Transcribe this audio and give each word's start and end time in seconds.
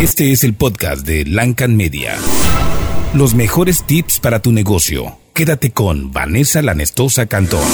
Este 0.00 0.32
es 0.32 0.44
el 0.44 0.54
podcast 0.54 1.06
de 1.06 1.24
Lancan 1.24 1.76
Media. 1.76 2.16
Los 3.14 3.34
mejores 3.34 3.84
tips 3.84 4.20
para 4.20 4.40
tu 4.40 4.52
negocio. 4.52 5.18
Quédate 5.34 5.70
con 5.70 6.12
Vanessa 6.12 6.62
Lanestosa 6.62 7.26
Cantón. 7.26 7.66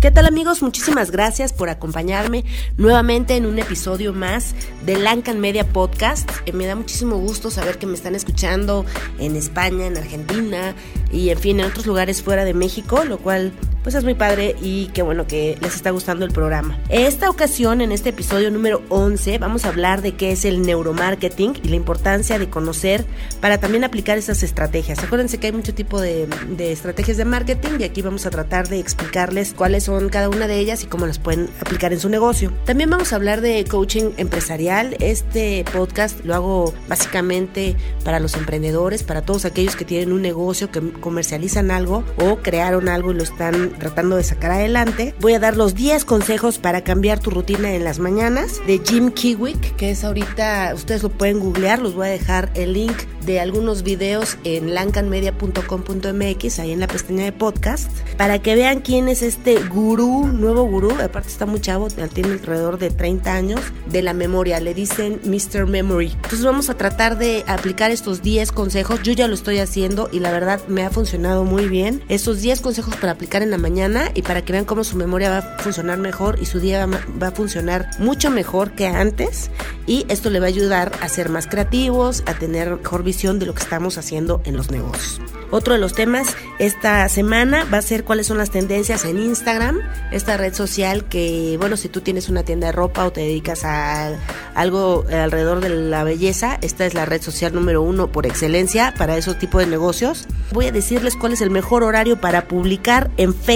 ¿Qué 0.00 0.10
tal 0.10 0.24
amigos? 0.24 0.62
Muchísimas 0.62 1.10
gracias 1.10 1.52
por 1.52 1.68
acompañarme 1.68 2.46
nuevamente 2.78 3.36
en 3.36 3.44
un 3.44 3.58
episodio 3.58 4.14
más 4.14 4.54
de 4.86 4.96
Lancan 4.96 5.40
Media 5.40 5.68
Podcast. 5.68 6.30
Eh, 6.46 6.54
me 6.54 6.64
da 6.64 6.74
muchísimo 6.74 7.18
gusto 7.18 7.50
saber 7.50 7.76
que 7.76 7.86
me 7.86 7.94
están 7.94 8.14
escuchando 8.14 8.86
en 9.18 9.36
España, 9.36 9.86
en 9.86 9.98
Argentina 9.98 10.74
y 11.12 11.28
en 11.28 11.38
fin, 11.38 11.60
en 11.60 11.66
otros 11.66 11.86
lugares 11.86 12.22
fuera 12.22 12.46
de 12.46 12.54
México, 12.54 13.04
lo 13.04 13.18
cual 13.18 13.52
pues 13.82 13.94
es 13.94 14.04
muy 14.04 14.14
padre 14.14 14.56
y 14.60 14.86
qué 14.88 15.02
bueno 15.02 15.26
que 15.26 15.56
les 15.60 15.74
está 15.74 15.90
gustando 15.90 16.24
el 16.24 16.32
programa. 16.32 16.78
Esta 16.88 17.30
ocasión, 17.30 17.80
en 17.80 17.92
este 17.92 18.10
episodio 18.10 18.50
número 18.50 18.82
11, 18.88 19.38
vamos 19.38 19.64
a 19.64 19.68
hablar 19.68 20.02
de 20.02 20.12
qué 20.12 20.32
es 20.32 20.44
el 20.44 20.62
neuromarketing 20.62 21.54
y 21.62 21.68
la 21.68 21.76
importancia 21.76 22.38
de 22.38 22.50
conocer 22.50 23.04
para 23.40 23.58
también 23.58 23.84
aplicar 23.84 24.18
esas 24.18 24.42
estrategias. 24.42 25.02
Acuérdense 25.02 25.38
que 25.38 25.46
hay 25.48 25.52
mucho 25.52 25.74
tipo 25.74 26.00
de, 26.00 26.28
de 26.56 26.72
estrategias 26.72 27.16
de 27.16 27.24
marketing 27.24 27.78
y 27.80 27.84
aquí 27.84 28.02
vamos 28.02 28.26
a 28.26 28.30
tratar 28.30 28.68
de 28.68 28.78
explicarles 28.78 29.54
cuáles 29.54 29.84
son 29.84 30.08
cada 30.08 30.28
una 30.28 30.46
de 30.46 30.58
ellas 30.58 30.82
y 30.82 30.86
cómo 30.86 31.06
las 31.06 31.18
pueden 31.18 31.48
aplicar 31.60 31.92
en 31.92 32.00
su 32.00 32.08
negocio. 32.08 32.52
También 32.64 32.90
vamos 32.90 33.12
a 33.12 33.16
hablar 33.16 33.40
de 33.40 33.64
coaching 33.64 34.10
empresarial. 34.16 34.96
Este 35.00 35.64
podcast 35.72 36.24
lo 36.24 36.34
hago 36.34 36.74
básicamente 36.88 37.76
para 38.04 38.20
los 38.20 38.34
emprendedores, 38.34 39.02
para 39.02 39.22
todos 39.22 39.44
aquellos 39.44 39.76
que 39.76 39.84
tienen 39.84 40.12
un 40.12 40.22
negocio, 40.22 40.70
que 40.70 40.92
comercializan 40.92 41.70
algo 41.70 42.04
o 42.18 42.36
crearon 42.36 42.88
algo 42.88 43.12
y 43.12 43.14
lo 43.14 43.22
están 43.22 43.69
tratando 43.78 44.16
de 44.16 44.24
sacar 44.24 44.50
adelante. 44.52 45.14
Voy 45.20 45.34
a 45.34 45.38
dar 45.38 45.56
los 45.56 45.74
10 45.74 46.04
consejos 46.04 46.58
para 46.58 46.82
cambiar 46.82 47.20
tu 47.20 47.30
rutina 47.30 47.72
en 47.74 47.84
las 47.84 47.98
mañanas 47.98 48.60
de 48.66 48.80
Jim 48.84 49.10
Kiwick, 49.10 49.76
que 49.76 49.90
es 49.90 50.04
ahorita, 50.04 50.72
ustedes 50.74 51.02
lo 51.02 51.08
pueden 51.10 51.40
googlear, 51.40 51.80
los 51.80 51.94
voy 51.94 52.08
a 52.08 52.10
dejar 52.10 52.50
el 52.54 52.72
link 52.72 52.96
de 53.24 53.40
algunos 53.40 53.82
videos 53.82 54.38
en 54.44 54.74
lancanmedia.com.mx, 54.74 56.58
ahí 56.58 56.72
en 56.72 56.80
la 56.80 56.86
pestaña 56.86 57.24
de 57.24 57.32
podcast, 57.32 57.90
para 58.16 58.40
que 58.40 58.54
vean 58.54 58.80
quién 58.80 59.08
es 59.08 59.22
este 59.22 59.62
gurú, 59.64 60.26
nuevo 60.26 60.64
gurú, 60.64 60.90
aparte 60.92 61.28
está 61.28 61.46
muy 61.46 61.60
chavo, 61.60 61.88
tiene 61.88 62.32
alrededor 62.32 62.78
de 62.78 62.90
30 62.90 63.32
años, 63.32 63.60
de 63.86 64.02
la 64.02 64.14
memoria, 64.14 64.60
le 64.60 64.74
dicen 64.74 65.20
Mr. 65.24 65.66
Memory. 65.66 66.12
Entonces 66.12 66.44
vamos 66.44 66.70
a 66.70 66.74
tratar 66.74 67.18
de 67.18 67.44
aplicar 67.46 67.90
estos 67.90 68.22
10 68.22 68.52
consejos, 68.52 69.02
yo 69.02 69.12
ya 69.12 69.28
lo 69.28 69.34
estoy 69.34 69.58
haciendo 69.58 70.08
y 70.12 70.20
la 70.20 70.32
verdad 70.32 70.60
me 70.68 70.84
ha 70.84 70.90
funcionado 70.90 71.44
muy 71.44 71.68
bien. 71.68 72.02
Estos 72.08 72.40
10 72.40 72.60
consejos 72.60 72.96
para 72.96 73.12
aplicar 73.12 73.42
en 73.42 73.50
la 73.50 73.58
mañana 73.60 74.10
y 74.14 74.22
para 74.22 74.42
que 74.42 74.52
vean 74.52 74.64
cómo 74.64 74.84
su 74.84 74.96
memoria 74.96 75.30
va 75.30 75.38
a 75.38 75.58
funcionar 75.58 75.98
mejor 75.98 76.38
y 76.40 76.46
su 76.46 76.60
día 76.60 76.86
va 76.86 77.26
a 77.26 77.30
funcionar 77.30 77.90
mucho 77.98 78.30
mejor 78.30 78.72
que 78.72 78.86
antes 78.86 79.50
y 79.86 80.06
esto 80.08 80.30
le 80.30 80.40
va 80.40 80.46
a 80.46 80.48
ayudar 80.48 80.92
a 81.00 81.08
ser 81.08 81.28
más 81.28 81.46
creativos, 81.46 82.22
a 82.26 82.34
tener 82.34 82.76
mejor 82.76 83.02
visión 83.02 83.38
de 83.38 83.46
lo 83.46 83.54
que 83.54 83.62
estamos 83.62 83.98
haciendo 83.98 84.40
en 84.44 84.56
los 84.56 84.70
negocios. 84.70 85.20
Otro 85.52 85.74
de 85.74 85.80
los 85.80 85.94
temas 85.94 86.36
esta 86.60 87.08
semana 87.08 87.64
va 87.64 87.78
a 87.78 87.82
ser 87.82 88.04
cuáles 88.04 88.28
son 88.28 88.38
las 88.38 88.50
tendencias 88.50 89.04
en 89.04 89.18
Instagram, 89.18 89.80
esta 90.12 90.36
red 90.36 90.54
social 90.54 91.06
que, 91.06 91.56
bueno, 91.58 91.76
si 91.76 91.88
tú 91.88 92.02
tienes 92.02 92.28
una 92.28 92.44
tienda 92.44 92.68
de 92.68 92.72
ropa 92.72 93.04
o 93.04 93.10
te 93.10 93.22
dedicas 93.22 93.64
a 93.64 94.12
algo 94.54 95.04
alrededor 95.10 95.60
de 95.60 95.70
la 95.70 96.04
belleza, 96.04 96.58
esta 96.62 96.86
es 96.86 96.94
la 96.94 97.04
red 97.04 97.20
social 97.20 97.52
número 97.52 97.82
uno 97.82 98.12
por 98.12 98.26
excelencia 98.26 98.94
para 98.96 99.16
esos 99.16 99.40
tipos 99.40 99.60
de 99.60 99.66
negocios. 99.66 100.28
Voy 100.52 100.66
a 100.66 100.72
decirles 100.72 101.16
cuál 101.16 101.32
es 101.32 101.40
el 101.40 101.50
mejor 101.50 101.82
horario 101.82 102.20
para 102.20 102.46
publicar 102.46 103.10
en 103.16 103.34
Facebook 103.34 103.49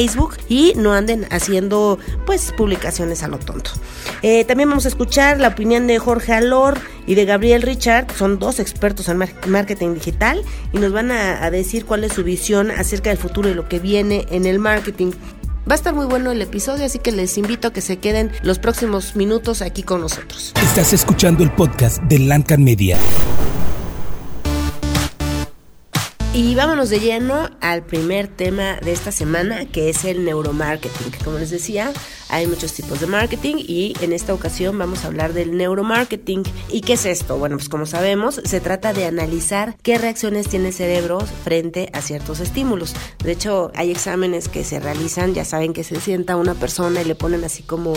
y 0.48 0.72
no 0.76 0.92
anden 0.92 1.26
haciendo 1.30 1.98
pues 2.26 2.52
publicaciones 2.56 3.22
a 3.22 3.28
lo 3.28 3.38
tonto. 3.38 3.70
Eh, 4.22 4.44
también 4.44 4.68
vamos 4.68 4.86
a 4.86 4.88
escuchar 4.88 5.38
la 5.38 5.48
opinión 5.48 5.86
de 5.86 5.98
Jorge 5.98 6.32
Alor 6.32 6.78
y 7.06 7.14
de 7.14 7.24
Gabriel 7.24 7.62
Richard, 7.62 8.06
son 8.16 8.38
dos 8.38 8.58
expertos 8.58 9.08
en 9.08 9.18
marketing 9.46 9.94
digital 9.94 10.42
y 10.72 10.78
nos 10.78 10.92
van 10.92 11.10
a, 11.10 11.44
a 11.44 11.50
decir 11.50 11.84
cuál 11.84 12.04
es 12.04 12.12
su 12.12 12.24
visión 12.24 12.70
acerca 12.70 13.10
del 13.10 13.18
futuro 13.18 13.48
y 13.48 13.54
lo 13.54 13.68
que 13.68 13.78
viene 13.78 14.26
en 14.30 14.46
el 14.46 14.58
marketing. 14.58 15.12
Va 15.68 15.72
a 15.72 15.76
estar 15.76 15.94
muy 15.94 16.06
bueno 16.06 16.30
el 16.30 16.42
episodio, 16.42 16.84
así 16.84 16.98
que 16.98 17.10
les 17.10 17.38
invito 17.38 17.68
a 17.68 17.72
que 17.72 17.80
se 17.80 17.96
queden 17.98 18.32
los 18.42 18.58
próximos 18.58 19.16
minutos 19.16 19.62
aquí 19.62 19.82
con 19.82 20.00
nosotros. 20.02 20.52
Estás 20.62 20.92
escuchando 20.92 21.42
el 21.42 21.52
podcast 21.52 22.02
de 22.02 22.18
Lancan 22.18 22.62
Media. 22.64 22.98
Y 26.36 26.56
vámonos 26.56 26.90
de 26.90 26.98
lleno 26.98 27.48
al 27.60 27.84
primer 27.84 28.26
tema 28.26 28.76
de 28.82 28.90
esta 28.90 29.12
semana, 29.12 29.66
que 29.66 29.88
es 29.88 30.04
el 30.04 30.24
neuromarketing. 30.24 31.12
Como 31.22 31.38
les 31.38 31.50
decía, 31.50 31.92
hay 32.28 32.48
muchos 32.48 32.72
tipos 32.72 32.98
de 32.98 33.06
marketing 33.06 33.54
y 33.58 33.94
en 34.00 34.12
esta 34.12 34.34
ocasión 34.34 34.76
vamos 34.76 35.04
a 35.04 35.06
hablar 35.06 35.32
del 35.32 35.56
neuromarketing. 35.56 36.42
¿Y 36.70 36.80
qué 36.80 36.94
es 36.94 37.06
esto? 37.06 37.38
Bueno, 37.38 37.56
pues 37.56 37.68
como 37.68 37.86
sabemos, 37.86 38.40
se 38.44 38.60
trata 38.60 38.92
de 38.92 39.04
analizar 39.04 39.76
qué 39.84 39.96
reacciones 39.96 40.48
tiene 40.48 40.68
el 40.68 40.74
cerebro 40.74 41.20
frente 41.20 41.88
a 41.92 42.00
ciertos 42.00 42.40
estímulos. 42.40 42.96
De 43.22 43.30
hecho, 43.30 43.70
hay 43.76 43.92
exámenes 43.92 44.48
que 44.48 44.64
se 44.64 44.80
realizan, 44.80 45.34
ya 45.34 45.44
saben 45.44 45.72
que 45.72 45.84
se 45.84 46.00
sienta 46.00 46.34
una 46.34 46.54
persona 46.54 47.00
y 47.00 47.04
le 47.04 47.14
ponen 47.14 47.44
así 47.44 47.62
como 47.62 47.94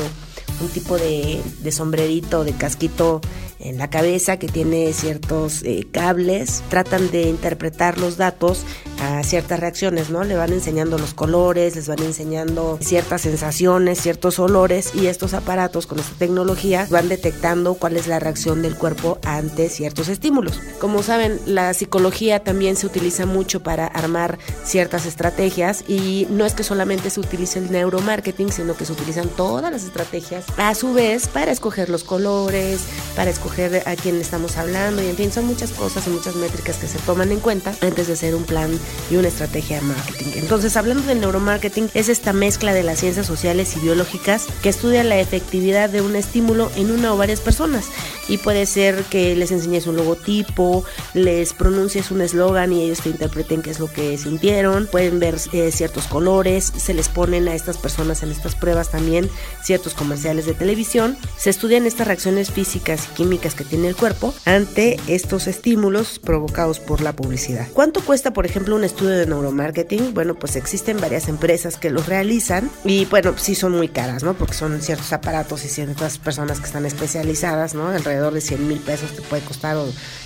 un 0.62 0.70
tipo 0.70 0.98
de, 0.98 1.42
de 1.62 1.72
sombrerito, 1.72 2.44
de 2.44 2.54
casquito 2.54 3.22
en 3.60 3.78
la 3.78 3.90
cabeza 3.90 4.38
que 4.38 4.48
tiene 4.48 4.94
ciertos 4.94 5.64
eh, 5.64 5.88
cables, 5.92 6.64
tratan 6.70 7.10
de 7.12 7.24
interpretar 7.24 7.98
los 7.98 8.18
datos 8.18 8.64
a 9.02 9.24
ciertas 9.24 9.60
reacciones, 9.60 10.10
¿no? 10.10 10.24
Le 10.24 10.36
van 10.36 10.54
enseñando 10.54 10.98
los 10.98 11.14
colores, 11.14 11.76
les 11.76 11.88
van 11.88 12.02
enseñando 12.02 12.80
ciertas 12.82 13.22
sensaciones, 13.22 14.00
ciertos 14.00 14.40
olores 14.40 14.94
y 14.96 15.08
estos 15.08 15.34
aparatos 15.34 15.86
con 15.86 16.00
esta 16.00 16.16
tecnología 16.18 16.88
van 16.90 17.10
detectando 17.10 17.76
cuál 17.76 17.98
es 17.98 18.08
la 18.08 18.20
reacción 18.20 18.62
del 18.62 18.76
cuerpo 18.76 19.20
ante 19.24 19.70
ciertos 19.70 20.08
estímulos. 20.08 20.60
Como 20.80 21.04
saben, 21.04 21.40
la 21.46 21.74
psicología 21.74 22.44
también 22.44 22.76
se 22.76 22.88
utiliza 22.88 23.26
mucho 23.26 23.62
para 23.62 23.86
armar 23.86 24.40
ciertas 24.64 25.06
estrategias 25.06 25.84
y 25.88 26.28
no 26.30 26.46
es 26.46 26.54
que 26.54 26.64
solamente 26.64 27.10
se 27.10 27.20
utilice 27.20 27.60
el 27.60 27.72
neuromarketing, 27.72 28.52
sino 28.52 28.76
que 28.76 28.86
se 28.86 28.94
utilizan 28.94 29.30
todas 29.30 29.72
las 29.72 29.84
estrategias 29.84 30.46
a 30.56 30.74
su 30.74 30.94
vez 30.94 31.28
para 31.28 31.52
escoger 31.52 31.90
los 31.90 32.04
colores, 32.04 32.82
para 33.16 33.30
escoger 33.30 33.84
a 33.86 33.96
quién 33.96 34.20
estamos 34.22 34.58
hablando 34.58 35.04
y 35.04 35.08
en 35.08 35.16
fin, 35.16 35.32
son 35.32 35.46
muchas 35.46 35.72
cosas 35.72 36.08
y 36.08 36.10
muchas 36.10 36.36
métricas 36.36 36.78
que 36.78 36.88
se 36.88 37.00
toman 37.00 37.32
en 37.32 37.40
cuenta 37.40 37.74
antes 37.82 38.08
de 38.08 38.14
hacer 38.14 38.36
un 38.36 38.44
plan 38.44 38.72
y 39.12 39.16
una 39.16 39.28
estrategia 39.28 39.78
de 39.78 39.84
marketing. 39.84 40.32
Entonces, 40.36 40.78
hablando 40.78 41.04
del 41.04 41.20
neuromarketing, 41.20 41.90
es 41.94 42.10
esta 42.10 42.34
mezcla 42.34 42.74
de 42.74 42.84
las 42.84 43.00
ciencias 43.00 43.26
sociales 43.26 43.76
y 43.76 43.80
biológicas 43.80 44.46
que 44.62 44.70
estudia 44.70 45.04
la 45.04 45.20
efectividad 45.20 45.90
de 45.90 46.02
un 46.02 46.16
estímulo 46.16 46.72
en 46.76 46.92
una 46.92 47.14
o 47.14 47.18
varias 47.18 47.42
personas 47.42 47.86
y 48.28 48.38
puede 48.38 48.66
ser 48.66 49.04
que 49.04 49.36
les 49.36 49.52
enseñes 49.52 49.88
un 49.88 49.96
logotipo, 49.96 50.84
les 51.14 51.54
pronuncies 51.54 52.12
un 52.12 52.22
eslogan 52.22 52.74
y 52.74 52.84
ellos 52.84 53.02
te 53.02 53.10
interpreten 53.10 53.62
qué 53.62 53.72
es 53.72 53.80
lo 53.80 53.92
que 53.92 54.18
sintieron, 54.18 54.88
pueden 54.88 55.20
ver 55.20 55.38
eh, 55.54 55.72
ciertos 55.72 56.06
colores, 56.06 56.72
se 56.76 56.94
les 56.94 57.10
ponen 57.10 57.48
a 57.48 57.56
estas 57.56 57.78
personas 57.78 58.24
en 58.24 58.32
estas 58.32 58.56
pruebas 58.56 58.92
también 58.92 59.30
ciertos 59.64 59.94
comerciales 59.94 60.37
de 60.46 60.54
televisión, 60.54 61.18
se 61.38 61.50
estudian 61.50 61.86
estas 61.86 62.08
reacciones 62.08 62.52
físicas 62.52 63.08
y 63.12 63.16
químicas 63.16 63.56
que 63.56 63.64
tiene 63.64 63.88
el 63.88 63.96
cuerpo 63.96 64.34
ante 64.46 65.00
estos 65.08 65.48
estímulos 65.48 66.20
provocados 66.20 66.80
por 66.80 67.02
la 67.02 67.14
publicidad. 67.14 67.68
¿Cuánto 67.74 68.02
cuesta, 68.02 68.34
por 68.34 68.46
ejemplo, 68.46 68.76
un 68.76 68.84
estudio 68.84 69.12
de 69.12 69.26
neuromarketing? 69.26 70.14
Bueno, 70.14 70.36
pues 70.36 70.56
existen 70.56 71.00
varias 71.00 71.28
empresas 71.28 71.78
que 71.78 71.90
los 71.90 72.08
realizan 72.08 72.70
y 72.84 73.06
bueno, 73.06 73.36
sí 73.38 73.56
son 73.56 73.74
muy 73.74 73.90
caras, 73.90 74.24
¿no? 74.24 74.34
Porque 74.34 74.54
son 74.54 74.82
ciertos 74.82 75.14
aparatos 75.14 75.64
y 75.66 75.70
ciertas 75.70 76.18
personas 76.18 76.60
que 76.60 76.66
están 76.66 76.86
especializadas, 76.86 77.74
¿no? 77.74 77.88
Alrededor 77.88 78.34
de 78.34 78.42
100 78.42 78.68
mil 78.68 78.80
pesos 78.80 79.12
te 79.12 79.22
puede 79.22 79.44
costar, 79.44 79.68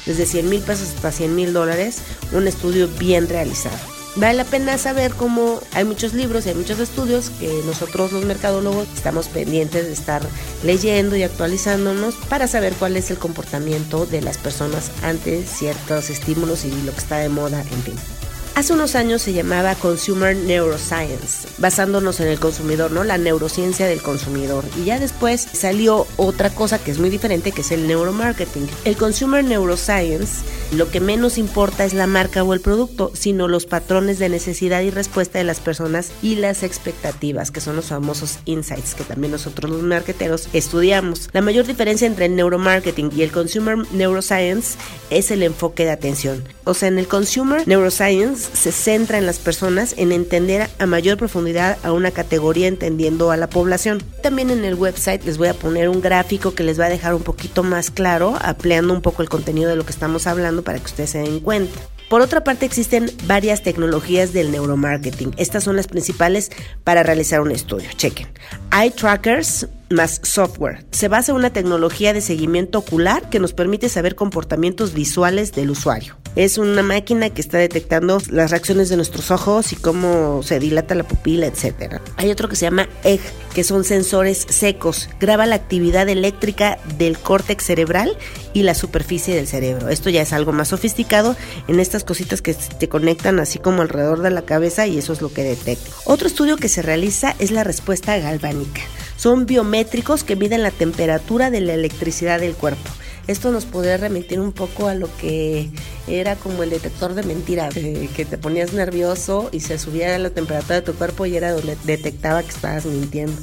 desde 0.06 0.26
100 0.26 0.50
mil 0.50 0.62
pesos 0.62 0.90
hasta 0.96 1.12
100 1.12 1.36
mil 1.36 1.54
dólares, 1.54 2.02
un 2.32 2.48
estudio 2.48 2.88
bien 3.00 3.28
realizado. 3.28 4.01
Vale 4.16 4.34
la 4.34 4.44
pena 4.44 4.78
saber 4.78 5.14
cómo 5.14 5.62
hay 5.74 5.86
muchos 5.86 6.14
libros 6.14 6.46
y 6.46 6.50
hay 6.50 6.56
muchos 6.56 6.80
estudios 6.80 7.30
que 7.40 7.62
nosotros 7.66 8.12
los 8.12 8.26
mercadólogos 8.26 8.88
estamos 8.94 9.30
pendientes 9.30 9.86
de 9.86 9.94
estar 9.94 10.22
leyendo 10.64 11.16
y 11.16 11.24
actualizándonos 11.24 12.16
para 12.30 12.48
saber 12.48 12.74
cuál 12.74 12.98
es 12.98 13.10
el 13.10 13.18
comportamiento 13.18 14.06
de 14.06 14.22
las 14.22 14.38
personas 14.38 14.92
ante 15.02 15.46
ciertos 15.46 16.10
estímulos 16.10 16.66
y 16.66 16.72
lo 16.82 16.92
que 16.92 17.00
está 17.00 17.20
de 17.20 17.30
moda, 17.30 17.62
en 17.62 17.84
fin. 17.84 18.21
Hace 18.54 18.74
unos 18.74 18.96
años 18.96 19.22
se 19.22 19.32
llamaba 19.32 19.76
Consumer 19.76 20.36
Neuroscience, 20.36 21.48
basándonos 21.58 22.20
en 22.20 22.28
el 22.28 22.38
consumidor, 22.38 22.92
¿no? 22.92 23.06
La 23.06 23.18
neurociencia 23.18 23.88
del 23.88 24.02
consumidor. 24.02 24.66
Y 24.78 24.84
ya 24.86 25.00
después 25.00 25.48
salió 25.54 26.06
otra 26.18 26.50
cosa 26.50 26.78
que 26.78 26.92
es 26.92 27.00
muy 27.00 27.10
diferente, 27.10 27.54
que 27.54 27.62
es 27.62 27.72
el 27.72 27.88
neuromarketing. 27.88 28.68
El 28.84 28.98
Consumer 28.98 29.44
Neuroscience, 29.44 30.44
lo 30.74 30.92
que 30.92 31.00
menos 31.00 31.38
importa 31.38 31.86
es 31.86 31.94
la 31.94 32.08
marca 32.08 32.44
o 32.44 32.54
el 32.54 32.60
producto, 32.60 33.12
sino 33.16 33.48
los 33.48 33.66
patrones 33.66 34.20
de 34.20 34.28
necesidad 34.28 34.82
y 34.82 34.90
respuesta 34.90 35.40
de 35.40 35.46
las 35.46 35.62
personas 35.62 36.12
y 36.22 36.36
las 36.36 36.64
expectativas, 36.64 37.52
que 37.52 37.62
son 37.62 37.78
los 37.78 37.86
famosos 37.86 38.40
insights 38.44 38.96
que 38.96 39.06
también 39.06 39.32
nosotros 39.32 39.72
los 39.72 39.82
marketeros 39.82 40.50
estudiamos. 40.52 41.30
La 41.32 41.42
mayor 41.42 41.66
diferencia 41.66 42.06
entre 42.06 42.26
el 42.26 42.36
neuromarketing 42.36 43.12
y 43.16 43.22
el 43.22 43.32
Consumer 43.32 43.78
Neuroscience 43.94 44.78
es 45.10 45.32
el 45.32 45.42
enfoque 45.42 45.86
de 45.86 45.92
atención. 45.92 46.44
O 46.66 46.74
sea, 46.74 46.90
en 46.90 47.00
el 47.00 47.08
Consumer 47.08 47.66
Neuroscience 47.68 48.41
se 48.42 48.72
centra 48.72 49.18
en 49.18 49.26
las 49.26 49.40
personas 49.40 49.94
en 49.98 50.12
entender 50.12 50.70
a 50.80 50.86
mayor 50.86 51.18
profundidad 51.18 51.78
a 51.84 51.92
una 51.92 52.12
categoría 52.12 52.68
entendiendo 52.68 53.32
a 53.32 53.38
la 53.38 53.50
población. 53.50 54.04
También 54.22 54.50
en 54.50 54.66
el 54.66 54.76
website 54.76 55.24
les 55.26 55.38
voy 55.38 55.48
a 55.48 55.54
poner 55.54 55.90
un 55.90 56.02
gráfico 56.02 56.54
que 56.54 56.64
les 56.64 56.80
va 56.80 56.86
a 56.86 56.90
dejar 56.90 57.14
un 57.14 57.24
poquito 57.24 57.64
más 57.64 57.92
claro, 57.92 58.38
ampliando 58.42 58.94
un 58.94 59.02
poco 59.02 59.22
el 59.22 59.30
contenido 59.30 59.70
de 59.70 59.76
lo 59.76 59.86
que 59.86 59.92
estamos 59.92 60.28
hablando 60.28 60.64
para 60.64 60.80
que 60.80 60.86
ustedes 60.86 61.12
se 61.12 61.20
den 61.20 61.40
cuenta. 61.40 61.80
Por 62.10 62.20
otra 62.20 62.44
parte, 62.44 62.66
existen 62.66 63.10
varias 63.26 63.64
tecnologías 63.64 64.34
del 64.34 64.52
neuromarketing. 64.52 65.34
Estas 65.38 65.64
son 65.64 65.78
las 65.78 65.88
principales 65.88 66.52
para 66.84 67.04
realizar 67.04 67.40
un 67.40 67.52
estudio. 67.52 67.90
Chequen. 67.96 68.28
Eye 68.74 68.92
trackers 68.92 69.66
más 69.92 70.20
software. 70.24 70.86
Se 70.92 71.08
basa 71.08 71.32
en 71.32 71.38
una 71.38 71.52
tecnología 71.52 72.14
de 72.14 72.22
seguimiento 72.22 72.80
ocular 72.80 73.30
que 73.30 73.40
nos 73.40 73.54
permite 73.54 73.90
saber 73.90 74.16
comportamientos 74.16 74.94
visuales 74.94 75.52
del 75.52 75.72
usuario. 75.72 76.18
Es 76.36 76.58
una 76.58 76.82
máquina 76.82 77.30
que 77.30 77.42
está 77.42 77.58
detectando 77.58 78.22
las 78.30 78.52
reacciones 78.52 78.88
de 78.88 78.96
nuestros 78.96 79.32
ojos 79.32 79.74
y 79.74 79.76
cómo 79.76 80.44
se 80.44 80.60
dilata 80.60 80.96
la 80.96 81.04
pupila, 81.04 81.46
etc. 81.46 82.00
Hay 82.16 82.32
otro 82.32 82.48
que 82.48 82.56
se 82.56 82.66
llama 82.66 82.88
EG, 83.04 83.20
que 83.54 83.66
son 83.66 83.84
sensores 83.84 84.46
secos. 84.50 85.10
Graba 85.20 85.46
la 85.46 85.56
actividad 85.56 86.08
eléctrica 86.08 86.80
del 86.98 87.18
córtex 87.18 87.66
cerebral 87.66 88.18
y 88.54 88.64
la 88.64 88.76
superficie 88.76 89.36
del 89.36 89.48
cerebro. 89.48 89.90
Esto 89.90 90.10
ya 90.10 90.22
es 90.22 90.32
algo 90.32 90.54
más 90.54 90.70
sofisticado 90.70 91.36
en 91.68 91.82
estas 91.82 92.06
cositas 92.06 92.42
que 92.42 92.54
te 92.54 92.88
conectan 92.88 93.40
así 93.40 93.60
como 93.60 93.82
alrededor 93.82 94.22
de 94.22 94.32
la 94.32 94.44
cabeza 94.44 94.88
y 94.88 94.98
eso 94.98 95.12
es 95.12 95.22
lo 95.22 95.34
que 95.34 95.44
detecta. 95.44 95.92
Otro 96.06 96.28
estudio 96.28 96.56
que 96.56 96.70
se 96.70 96.82
realiza 96.82 97.36
es 97.40 97.52
la 97.52 97.66
respuesta 97.66 98.18
galvánica. 98.18 98.82
Son 99.22 99.46
biométricos 99.46 100.24
que 100.24 100.36
miden 100.36 100.64
la 100.64 100.72
temperatura 100.72 101.52
de 101.52 101.62
la 101.62 101.76
electricidad 101.76 102.40
del 102.40 102.56
cuerpo. 102.56 102.90
Esto 103.28 103.52
nos 103.52 103.66
puede 103.66 103.96
remitir 103.96 104.40
un 104.40 104.52
poco 104.52 104.88
a 104.88 104.96
lo 104.96 105.16
que 105.18 105.70
era 106.08 106.36
como 106.36 106.64
el 106.64 106.72
detector 106.72 107.14
de 107.14 107.22
mentiras, 107.22 107.78
eh, 107.78 108.10
que 108.16 108.26
te 108.26 108.40
ponías 108.40 108.74
nervioso 108.74 109.50
y 109.52 109.60
se 109.60 109.78
subía 109.78 110.18
la 110.18 110.32
temperatura 110.32 110.78
de 110.78 110.82
tu 110.82 110.96
cuerpo 110.96 111.28
y 111.28 111.38
era 111.38 111.52
donde 111.52 111.78
detectaba 111.84 112.42
que 112.42 112.50
estabas 112.50 112.88
mintiendo. 112.88 113.40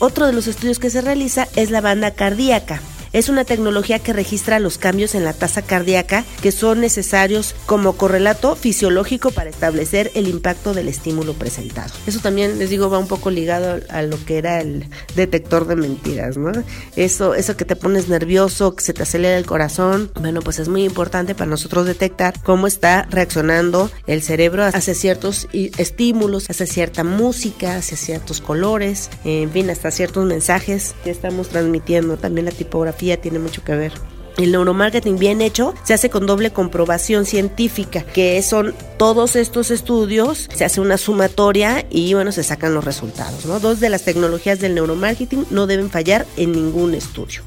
Otro 0.00 0.26
de 0.26 0.32
los 0.32 0.48
estudios 0.48 0.80
que 0.80 0.90
se 0.90 1.00
realiza 1.00 1.46
es 1.54 1.70
la 1.70 1.80
banda 1.80 2.10
cardíaca. 2.10 2.80
Es 3.12 3.28
una 3.28 3.44
tecnología 3.44 3.98
que 3.98 4.12
registra 4.12 4.60
los 4.60 4.78
cambios 4.78 5.16
en 5.16 5.24
la 5.24 5.32
tasa 5.32 5.62
cardíaca 5.62 6.24
que 6.42 6.52
son 6.52 6.80
necesarios 6.80 7.56
como 7.66 7.94
correlato 7.94 8.54
fisiológico 8.54 9.32
para 9.32 9.50
establecer 9.50 10.12
el 10.14 10.28
impacto 10.28 10.74
del 10.74 10.86
estímulo 10.86 11.34
presentado. 11.34 11.92
Eso 12.06 12.20
también, 12.20 12.60
les 12.60 12.70
digo, 12.70 12.88
va 12.88 12.98
un 12.98 13.08
poco 13.08 13.32
ligado 13.32 13.80
a 13.88 14.02
lo 14.02 14.24
que 14.24 14.38
era 14.38 14.60
el 14.60 14.86
detector 15.16 15.66
de 15.66 15.74
mentiras, 15.74 16.36
¿no? 16.36 16.52
Eso, 16.94 17.34
eso 17.34 17.56
que 17.56 17.64
te 17.64 17.74
pones 17.74 18.08
nervioso, 18.08 18.76
que 18.76 18.84
se 18.84 18.92
te 18.92 19.02
acelera 19.02 19.36
el 19.36 19.46
corazón, 19.46 20.12
bueno, 20.20 20.40
pues 20.40 20.60
es 20.60 20.68
muy 20.68 20.84
importante 20.84 21.34
para 21.34 21.50
nosotros 21.50 21.86
detectar 21.86 22.40
cómo 22.44 22.68
está 22.68 23.08
reaccionando 23.10 23.90
el 24.06 24.22
cerebro 24.22 24.64
hacia 24.64 24.94
ciertos 24.94 25.48
estímulos, 25.52 26.48
hacia 26.48 26.66
cierta 26.66 27.02
música, 27.02 27.74
hacia 27.74 27.96
ciertos 27.96 28.40
colores, 28.40 29.10
en 29.24 29.50
fin, 29.50 29.68
hasta 29.68 29.90
ciertos 29.90 30.26
mensajes 30.26 30.94
que 31.02 31.10
estamos 31.10 31.48
transmitiendo. 31.48 32.16
También 32.16 32.44
la 32.44 32.52
tipografía 32.52 32.99
tiene 33.20 33.38
mucho 33.38 33.62
que 33.64 33.74
ver. 33.74 33.92
El 34.38 34.52
neuromarketing 34.52 35.18
bien 35.18 35.42
hecho 35.42 35.74
se 35.84 35.92
hace 35.92 36.08
con 36.08 36.26
doble 36.26 36.50
comprobación 36.50 37.26
científica, 37.26 38.02
que 38.02 38.40
son 38.42 38.74
todos 38.96 39.36
estos 39.36 39.70
estudios, 39.70 40.48
se 40.54 40.64
hace 40.64 40.80
una 40.80 40.96
sumatoria 40.96 41.84
y 41.90 42.14
bueno, 42.14 42.32
se 42.32 42.42
sacan 42.42 42.72
los 42.72 42.84
resultados. 42.84 43.44
¿no? 43.44 43.60
Dos 43.60 43.80
de 43.80 43.90
las 43.90 44.04
tecnologías 44.04 44.60
del 44.60 44.74
neuromarketing 44.74 45.46
no 45.50 45.66
deben 45.66 45.90
fallar 45.90 46.26
en 46.36 46.52
ningún 46.52 46.94
estudio. 46.94 47.42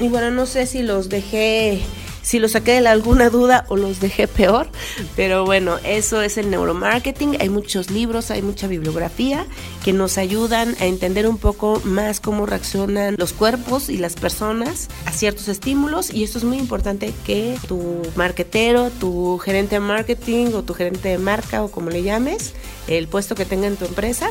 Y 0.00 0.08
bueno, 0.08 0.30
no 0.30 0.46
sé 0.46 0.66
si 0.66 0.82
los 0.82 1.08
dejé 1.08 1.80
si 2.28 2.38
los 2.38 2.52
saqué 2.52 2.78
de 2.82 2.86
alguna 2.86 3.30
duda 3.30 3.64
o 3.70 3.76
los 3.78 4.00
dejé 4.00 4.28
peor, 4.28 4.68
pero 5.16 5.46
bueno, 5.46 5.78
eso 5.82 6.20
es 6.20 6.36
el 6.36 6.50
neuromarketing. 6.50 7.40
Hay 7.40 7.48
muchos 7.48 7.90
libros, 7.90 8.30
hay 8.30 8.42
mucha 8.42 8.66
bibliografía 8.66 9.46
que 9.82 9.94
nos 9.94 10.18
ayudan 10.18 10.76
a 10.78 10.84
entender 10.84 11.26
un 11.26 11.38
poco 11.38 11.80
más 11.84 12.20
cómo 12.20 12.44
reaccionan 12.44 13.14
los 13.16 13.32
cuerpos 13.32 13.88
y 13.88 13.96
las 13.96 14.14
personas 14.14 14.88
a 15.06 15.12
ciertos 15.12 15.48
estímulos 15.48 16.12
y 16.12 16.22
esto 16.22 16.36
es 16.36 16.44
muy 16.44 16.58
importante 16.58 17.14
que 17.24 17.56
tu 17.66 18.02
marketero, 18.14 18.90
tu 18.90 19.38
gerente 19.38 19.76
de 19.76 19.80
marketing 19.80 20.48
o 20.52 20.62
tu 20.62 20.74
gerente 20.74 21.08
de 21.08 21.16
marca 21.16 21.64
o 21.64 21.70
como 21.70 21.88
le 21.88 22.02
llames, 22.02 22.52
el 22.88 23.08
puesto 23.08 23.36
que 23.36 23.46
tenga 23.46 23.68
en 23.68 23.76
tu 23.76 23.86
empresa, 23.86 24.30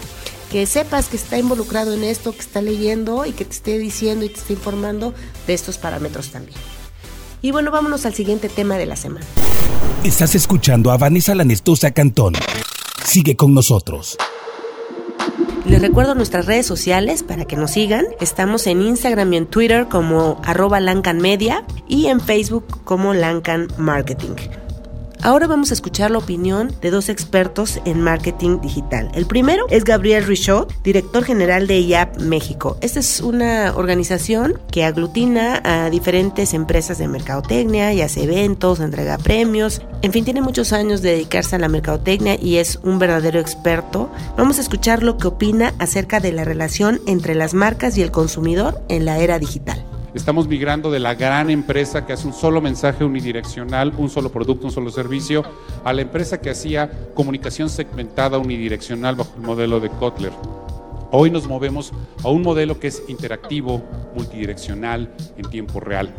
que 0.52 0.68
sepas 0.68 1.08
que 1.08 1.18
está 1.18 1.40
involucrado 1.40 1.96
en 1.96 2.04
esto, 2.04 2.32
que 2.32 2.42
está 2.42 2.62
leyendo 2.62 3.26
y 3.26 3.32
que 3.32 3.44
te 3.44 3.54
esté 3.54 3.80
diciendo 3.80 4.24
y 4.24 4.30
te 4.30 4.38
esté 4.38 4.54
informando 4.54 5.16
de 5.48 5.56
estos 5.56 5.80
parámetros 5.80 6.30
también. 6.30 6.77
Y 7.42 7.52
bueno, 7.52 7.72
vámonos 7.72 8.06
al 8.06 8.14
siguiente 8.14 8.50
tema 8.50 8.78
de 8.78 8.86
la 8.86 8.96
semana. 8.96 9.26
Estás 10.04 10.36
escuchando 10.36 10.92
a 10.92 10.98
Vanessa 10.98 11.36
Lanestosa 11.36 11.92
Cantón. 11.92 12.34
Sigue 13.04 13.36
con 13.36 13.54
nosotros. 13.54 14.18
Les 15.66 15.82
recuerdo 15.82 16.16
nuestras 16.16 16.46
redes 16.46 16.66
sociales 16.66 17.24
para 17.24 17.46
que 17.46 17.58
nos 17.58 17.72
sigan. 17.72 18.06
Estamos 18.22 18.68
en 18.68 18.82
Instagram 18.82 19.34
y 19.34 19.38
en 19.38 19.46
Twitter 19.48 19.88
como 19.90 20.42
arroba 20.46 20.80
Lancan 20.80 21.18
Media 21.18 21.66
y 21.88 22.08
en 22.08 22.22
Facebook 22.22 22.84
como 22.86 23.14
Lancan 23.14 23.68
Marketing. 23.78 24.36
Ahora 25.28 25.46
vamos 25.46 25.72
a 25.72 25.74
escuchar 25.74 26.10
la 26.10 26.20
opinión 26.20 26.74
de 26.82 26.90
dos 26.90 27.10
expertos 27.10 27.82
en 27.84 28.00
marketing 28.00 28.62
digital. 28.62 29.12
El 29.14 29.26
primero 29.26 29.66
es 29.70 29.84
Gabriel 29.84 30.24
Richaud, 30.24 30.68
director 30.86 31.26
general 31.26 31.68
de 31.68 31.82
IAP 31.82 32.22
México. 32.22 32.78
Esta 32.80 33.02
es 33.02 33.20
una 33.20 33.74
organización 33.76 34.58
que 34.72 34.86
aglutina 34.86 35.62
a 35.66 35.90
diferentes 35.90 36.54
empresas 36.54 36.98
de 36.98 37.10
mercadotecnia 37.10 37.92
y 37.92 38.02
hace 38.02 38.24
eventos, 38.24 38.80
entrega 38.80 39.18
premios. 39.18 39.82
En 40.02 40.14
fin, 40.14 40.24
tiene 40.24 40.42
muchos 40.42 40.72
años 40.72 41.02
de 41.02 41.10
dedicarse 41.10 41.58
a 41.58 41.60
la 41.60 41.68
mercadotecnia 41.68 42.42
y 42.42 42.56
es 42.56 42.80
un 42.84 42.98
verdadero 42.98 43.42
experto. 43.42 44.10
Vamos 44.38 44.60
a 44.60 44.62
escuchar 44.62 45.04
lo 45.04 45.18
que 45.18 45.28
opina 45.28 45.74
acerca 45.78 46.22
de 46.22 46.32
la 46.32 46.46
relación 46.46 47.02
entre 47.06 47.36
las 47.36 47.54
marcas 47.54 47.98
y 47.98 48.02
el 48.02 48.12
consumidor 48.12 48.82
en 48.88 49.04
la 49.04 49.20
era 49.20 49.40
digital. 49.40 49.87
Estamos 50.14 50.48
migrando 50.48 50.90
de 50.90 51.00
la 51.00 51.16
gran 51.16 51.50
empresa 51.50 52.06
que 52.06 52.14
hace 52.14 52.28
un 52.28 52.34
solo 52.34 52.62
mensaje 52.62 53.04
unidireccional, 53.04 53.94
un 53.98 54.10
solo 54.10 54.32
producto, 54.32 54.66
un 54.66 54.72
solo 54.72 54.90
servicio, 54.90 55.44
a 55.84 55.92
la 55.92 56.02
empresa 56.02 56.40
que 56.40 56.50
hacía 56.50 56.90
comunicación 57.14 57.70
segmentada 57.70 58.38
unidireccional 58.38 59.16
bajo 59.16 59.34
el 59.36 59.42
modelo 59.42 59.82
de 59.82 59.90
Kotler. 59.90 60.32
Hoy 61.12 61.30
nos 61.30 61.46
movemos 61.46 61.92
a 62.24 62.30
un 62.30 62.42
modelo 62.42 62.80
que 62.80 62.88
es 62.88 63.04
interactivo, 63.10 63.84
multidireccional, 64.16 65.14
en 65.38 65.50
tiempo 65.50 65.82
real. 65.82 66.14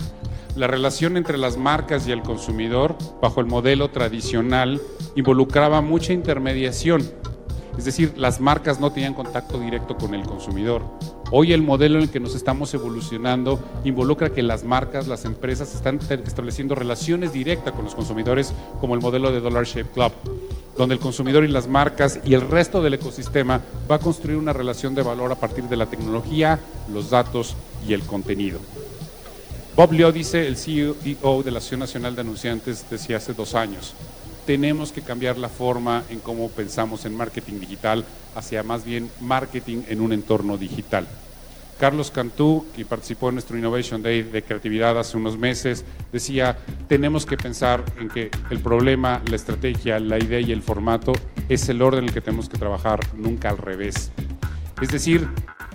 La 0.55 0.67
relación 0.67 1.17
entre 1.17 1.38
las 1.38 1.56
marcas 1.56 2.06
y 2.06 2.12
el 2.12 2.23
consumidor, 2.23 2.96
bajo 3.23 3.40
el 3.40 3.46
modelo 3.46 3.88
tradicional, 3.90 4.82
involucraba 5.17 5.81
mucha 5.81 6.12
intermediación. 6.12 7.02
Es 7.78 7.84
decir, 7.84 8.14
las 8.16 8.40
marcas 8.40 8.80
no 8.80 8.90
tenían 8.90 9.14
contacto 9.14 9.60
directo 9.60 9.96
con 9.96 10.12
el 10.12 10.25
consumidor. 10.25 10.82
Hoy 11.30 11.52
el 11.52 11.62
modelo 11.62 11.98
en 11.98 12.02
el 12.02 12.10
que 12.10 12.19
nos 12.19 12.35
estamos 12.35 12.75
evolucionando 12.75 13.61
involucra 13.85 14.30
que 14.30 14.42
las 14.42 14.64
marcas, 14.64 15.06
las 15.06 15.25
empresas 15.25 15.73
están 15.73 16.00
estableciendo 16.26 16.75
relaciones 16.75 17.32
directas 17.32 17.73
con 17.73 17.85
los 17.85 17.94
consumidores 17.94 18.52
como 18.80 18.97
el 18.97 19.00
modelo 19.00 19.30
de 19.30 19.38
Dollar 19.38 19.64
Shave 19.64 19.90
Club, 19.90 20.11
donde 20.76 20.97
el 20.97 21.00
consumidor 21.00 21.44
y 21.44 21.49
las 21.49 21.68
marcas 21.68 22.18
y 22.25 22.35
el 22.35 22.40
resto 22.40 22.82
del 22.82 22.94
ecosistema 22.94 23.61
va 23.88 23.94
a 23.94 24.00
construir 24.00 24.38
una 24.38 24.52
relación 24.52 24.97
de 24.97 25.02
valor 25.02 25.30
a 25.30 25.37
partir 25.37 25.64
de 25.64 25.76
la 25.76 25.87
tecnología, 25.87 26.58
los 26.92 27.11
datos 27.11 27.54
y 27.87 27.92
el 27.92 28.02
contenido. 28.02 28.58
Bob 29.76 29.92
Leo 29.92 30.11
dice, 30.11 30.49
el 30.49 30.56
CEO 30.56 30.94
de 31.44 31.50
la 31.52 31.58
Asociación 31.58 31.78
Nacional 31.78 32.16
de 32.16 32.23
Anunciantes, 32.23 32.85
decía 32.90 33.18
hace 33.18 33.35
dos 33.35 33.54
años, 33.54 33.94
tenemos 34.49 34.93
que 34.93 35.02
cambiar 35.02 35.37
la 35.37 35.50
forma 35.50 36.05
en 36.09 36.21
cómo 36.21 36.49
pensamos 36.49 37.05
en 37.05 37.14
marketing 37.14 37.61
digital 37.61 38.07
hacia 38.35 38.62
más 38.62 38.83
bien 38.83 39.11
marketing 39.21 39.83
en 39.88 40.00
un 40.00 40.11
entorno 40.11 40.57
digital. 40.57 41.07
Carlos 41.78 42.11
Cantú, 42.11 42.64
que 42.75 42.87
participó 42.87 43.28
en 43.28 43.35
nuestro 43.35 43.59
Innovation 43.59 44.02
Day 44.02 44.23
de 44.23 44.43
creatividad 44.43 44.99
hace 44.99 45.19
unos 45.19 45.37
meses, 45.37 45.85
decía, 46.11 46.57
tenemos 46.88 47.26
que 47.26 47.37
pensar 47.37 47.85
en 48.00 48.09
que 48.09 48.31
el 48.49 48.61
problema, 48.61 49.21
la 49.28 49.37
estrategia, 49.37 50.00
la 50.00 50.19
idea 50.19 50.40
y 50.40 50.50
el 50.50 50.62
formato 50.62 51.12
es 51.50 51.69
el 51.69 51.83
orden 51.83 52.05
en 52.05 52.09
el 52.09 52.14
que 52.14 52.23
tenemos 52.23 52.49
que 52.49 52.57
trabajar, 52.57 53.00
nunca 53.19 53.50
al 53.50 53.59
revés. 53.59 54.11
Es 54.81 54.88
decir, 54.88 55.28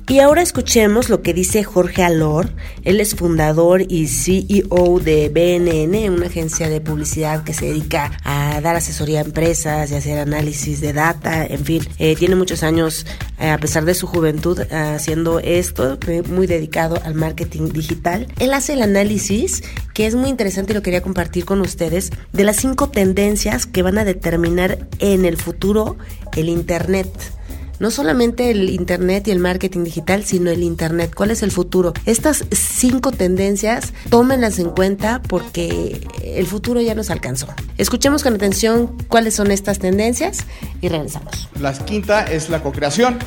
y 0.08 0.20
ahora 0.20 0.42
escuchemos 0.42 1.10
lo 1.10 1.22
que 1.22 1.34
dice 1.34 1.64
Jorge 1.64 2.04
Alor. 2.04 2.54
Él 2.84 3.00
es 3.00 3.16
fundador 3.16 3.82
y 3.88 4.08
CEO 4.08 5.00
de 5.00 5.30
BNN, 5.30 6.14
una 6.14 6.28
agencia 6.28 6.68
de 6.68 6.82
publicidad 6.82 7.44
que 7.44 7.54
se 7.54 7.68
dedica 7.68 8.20
a 8.24 8.60
dar 8.62 8.76
asesoría 8.76 9.20
a 9.20 9.24
empresas 9.24 9.92
y 9.92 9.96
hacer 9.96 10.20
análisis 10.20 10.82
de 10.82 10.94
data. 10.94 11.46
En 11.46 11.64
fin, 11.64 11.88
eh, 12.00 12.16
tiene 12.16 12.36
muchos 12.36 12.64
años, 12.64 13.06
eh, 13.40 13.50
a 13.50 13.58
pesar 13.58 13.86
de 13.86 13.94
su 13.94 14.06
juventud, 14.06 14.60
haciendo 14.72 15.40
esto, 15.40 15.98
muy 16.28 16.48
dedicado 16.48 17.00
al 17.04 17.16
marketing 17.16 17.70
digital. 17.70 18.28
Él 18.40 18.54
hace 18.54 18.74
el 18.74 18.82
análisis, 18.82 19.64
que 19.94 20.06
es 20.06 20.16
muy 20.16 20.30
interesante 20.30 20.74
y 20.74 20.76
lo 20.76 20.82
quería 20.82 21.02
compartir 21.02 21.46
con 21.46 21.62
ustedes, 21.62 22.12
de 22.34 22.44
las 22.44 22.58
cinco 22.58 22.90
tendencias 22.90 23.66
que 23.66 23.82
van 23.84 23.98
a 23.98 24.06
determinar 24.06 24.88
en 25.00 25.24
el 25.26 25.38
futuro 25.38 25.98
el 26.36 26.50
Internet. 26.50 27.10
No 27.84 27.92
solamente 27.92 28.50
el 28.50 28.70
Internet 28.70 29.28
y 29.28 29.32
el 29.32 29.40
marketing 29.40 29.84
digital, 29.84 30.24
sino 30.24 30.50
el 30.50 30.64
Internet. 30.64 31.12
¿Cuál 31.14 31.32
es 31.32 31.44
el 31.44 31.52
futuro? 31.52 31.92
Estas 32.06 32.46
cinco 32.52 33.12
tendencias, 33.12 33.92
tómenlas 34.10 34.58
en 34.58 34.70
cuenta 34.70 35.22
porque 35.22 36.00
el 36.24 36.48
futuro 36.48 36.80
ya 36.80 36.96
nos 36.96 37.10
alcanzó. 37.10 37.48
Escuchemos 37.78 38.24
con 38.24 38.36
atención 38.36 38.96
cuáles 39.10 39.36
son 39.36 39.52
estas 39.52 39.80
tendencias 39.80 40.46
y 40.80 40.88
regresamos. 40.88 41.50
La 41.60 41.74
quinta 41.74 42.24
es 42.24 42.50
la 42.50 42.64
co-creación 42.64 43.20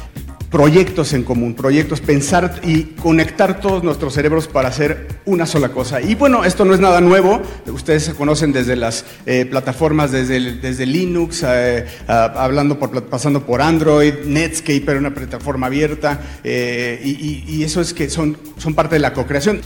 proyectos 0.50 1.12
en 1.12 1.24
común, 1.24 1.54
proyectos, 1.54 2.00
pensar 2.00 2.60
y 2.62 2.82
conectar 2.84 3.60
todos 3.60 3.82
nuestros 3.82 4.14
cerebros 4.14 4.46
para 4.46 4.68
hacer 4.68 5.08
una 5.24 5.46
sola 5.46 5.70
cosa. 5.70 6.00
Y 6.00 6.14
bueno, 6.14 6.44
esto 6.44 6.64
no 6.64 6.74
es 6.74 6.80
nada 6.80 7.00
nuevo, 7.00 7.42
ustedes 7.66 8.04
se 8.04 8.14
conocen 8.14 8.52
desde 8.52 8.76
las 8.76 9.04
eh, 9.26 9.44
plataformas, 9.44 10.12
desde, 10.12 10.56
desde 10.56 10.86
Linux, 10.86 11.44
eh, 11.46 11.86
hablando 12.06 12.78
por, 12.78 13.04
pasando 13.04 13.44
por 13.44 13.60
Android, 13.60 14.14
Netscape 14.24 14.84
era 14.86 14.98
una 14.98 15.14
plataforma 15.14 15.66
abierta, 15.66 16.20
eh, 16.44 17.00
y, 17.04 17.64
eso 17.66 17.80
es 17.80 17.92
que 17.92 18.08
son, 18.08 18.36
son 18.58 18.74
parte 18.74 18.94
de 18.94 19.00
la 19.00 19.12
co-creación. 19.12 19.60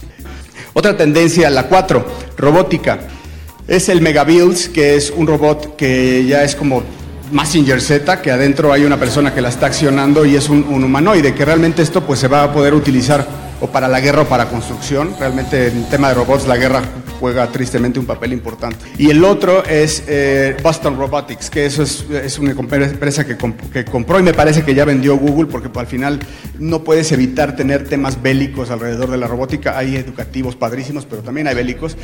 Otra 0.72 0.96
tendencia, 0.96 1.50
la 1.50 1.64
4, 1.64 2.06
robótica. 2.38 3.00
Es 3.68 3.88
el 3.88 4.00
Megabuilds, 4.00 4.68
que 4.68 4.94
es 4.94 5.10
un 5.10 5.26
robot 5.26 5.76
que 5.76 6.24
ya 6.26 6.42
es 6.44 6.56
como 6.56 6.82
Messenger 7.30 7.80
Z, 7.80 8.22
que 8.22 8.30
adentro 8.30 8.72
hay 8.72 8.84
una 8.84 8.98
persona 8.98 9.34
que 9.34 9.40
la 9.40 9.48
está 9.48 9.66
accionando 9.66 10.24
y 10.24 10.36
es 10.36 10.48
un, 10.48 10.64
humanoide, 10.64 11.34
que 11.34 11.44
realmente 11.44 11.82
esto 11.82 12.04
pues 12.04 12.18
se 12.18 12.28
va 12.28 12.44
a 12.44 12.52
poder 12.52 12.74
utilizar 12.74 13.26
o 13.60 13.66
para 13.68 13.88
la 13.88 14.00
guerra 14.00 14.22
o 14.22 14.24
para 14.26 14.48
construcción. 14.48 15.14
Realmente 15.18 15.68
en 15.68 15.88
tema 15.88 16.08
de 16.08 16.14
robots 16.14 16.46
la 16.46 16.56
guerra 16.56 16.82
juega 17.20 17.46
tristemente 17.48 18.00
un 18.00 18.06
papel 18.06 18.32
importante. 18.32 18.78
Y 18.96 19.10
el 19.10 19.22
otro 19.24 19.64
es 19.64 20.02
eh, 20.08 20.56
Boston 20.62 20.96
Robotics, 20.96 21.50
que 21.50 21.66
eso 21.66 21.82
es, 21.82 22.06
es 22.10 22.38
una 22.38 22.52
empresa 22.52 23.26
que, 23.26 23.36
que, 23.72 23.84
compró 23.84 24.18
y 24.18 24.22
me 24.22 24.32
parece 24.32 24.62
que 24.62 24.74
ya 24.74 24.86
vendió 24.86 25.16
Google 25.16 25.46
porque 25.46 25.68
pues, 25.68 25.84
al 25.84 25.90
final 25.90 26.18
no 26.58 26.82
puedes 26.82 27.12
evitar 27.12 27.54
tener 27.54 27.84
temas 27.84 28.22
bélicos 28.22 28.70
alrededor 28.70 29.10
de 29.10 29.18
la 29.18 29.26
robótica. 29.26 29.76
Hay 29.76 29.96
educativos 29.96 30.56
padrísimos, 30.56 31.04
pero 31.04 31.22
también 31.22 31.46
hay 31.46 31.54
bélicos. 31.54 31.96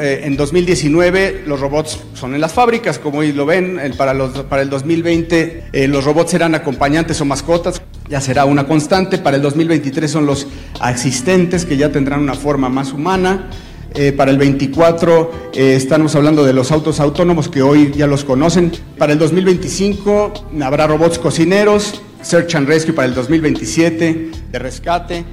Eh, 0.00 0.22
en 0.24 0.38
2019 0.38 1.42
los 1.46 1.60
robots 1.60 1.98
son 2.14 2.34
en 2.34 2.40
las 2.40 2.54
fábricas, 2.54 2.98
como 2.98 3.18
hoy 3.18 3.32
lo 3.32 3.44
ven. 3.44 3.78
para, 3.96 4.14
los, 4.14 4.30
para 4.44 4.62
el 4.62 4.70
2020 4.70 5.64
eh, 5.72 5.88
los 5.88 6.04
robots 6.04 6.30
serán 6.30 6.54
acompañantes 6.54 7.20
o 7.20 7.26
mascotas, 7.26 7.82
ya 8.08 8.20
será 8.20 8.46
una 8.46 8.66
constante. 8.66 9.18
Para 9.18 9.36
el 9.36 9.42
2023 9.42 10.10
son 10.10 10.24
los 10.24 10.46
asistentes 10.80 11.66
que 11.66 11.76
ya 11.76 11.92
tendrán 11.92 12.20
una 12.20 12.34
forma 12.34 12.68
más 12.68 12.92
humana. 12.92 13.50
Eh, 13.94 14.12
para 14.12 14.30
el 14.30 14.38
24 14.38 15.50
estamos 15.52 16.16
hablando 16.16 16.44
de 16.44 16.54
los 16.54 16.72
autos 16.72 16.98
autónomos 16.98 17.50
que 17.50 17.60
hoy 17.60 17.92
ya 17.94 18.06
los 18.06 18.24
conocen. 18.24 18.72
Para 18.96 19.12
el 19.12 19.18
2025 19.18 20.32
habrá 20.62 20.86
robots 20.86 21.18
cocineros, 21.18 22.00
Search 22.22 22.54
and 22.54 22.66
Rescue 22.66 22.94
para 22.94 23.08
el 23.08 23.14
2027 23.14 24.30
de 24.50 24.58
rescate. 24.58 25.24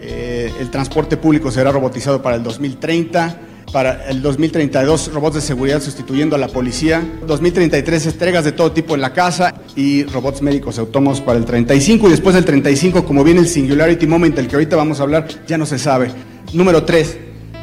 el 0.00 0.70
transporte 0.70 1.18
público 1.18 1.50
será 1.50 1.70
robotizado 1.70 2.22
para 2.22 2.36
el 2.36 2.42
2030 2.42 3.47
para 3.72 4.08
el 4.08 4.22
2032 4.22 5.12
robots 5.12 5.36
de 5.36 5.40
seguridad 5.40 5.82
sustituyendo 5.82 6.36
a 6.36 6.38
la 6.38 6.48
policía, 6.48 7.02
2033 7.26 8.06
entregas 8.06 8.44
de 8.44 8.52
todo 8.52 8.72
tipo 8.72 8.94
en 8.94 9.00
la 9.00 9.12
casa 9.12 9.54
y 9.76 10.04
robots 10.04 10.42
médicos 10.42 10.78
autónomos 10.78 11.20
para 11.20 11.38
el 11.38 11.44
35 11.44 12.08
y 12.08 12.10
después 12.10 12.34
del 12.34 12.44
35 12.44 13.04
como 13.04 13.24
viene 13.24 13.40
el 13.40 13.48
Singularity 13.48 14.06
Moment 14.06 14.36
del 14.36 14.48
que 14.48 14.56
ahorita 14.56 14.76
vamos 14.76 15.00
a 15.00 15.02
hablar 15.02 15.26
ya 15.46 15.58
no 15.58 15.66
se 15.66 15.78
sabe. 15.78 16.10
Número 16.52 16.84
3, 16.84 17.18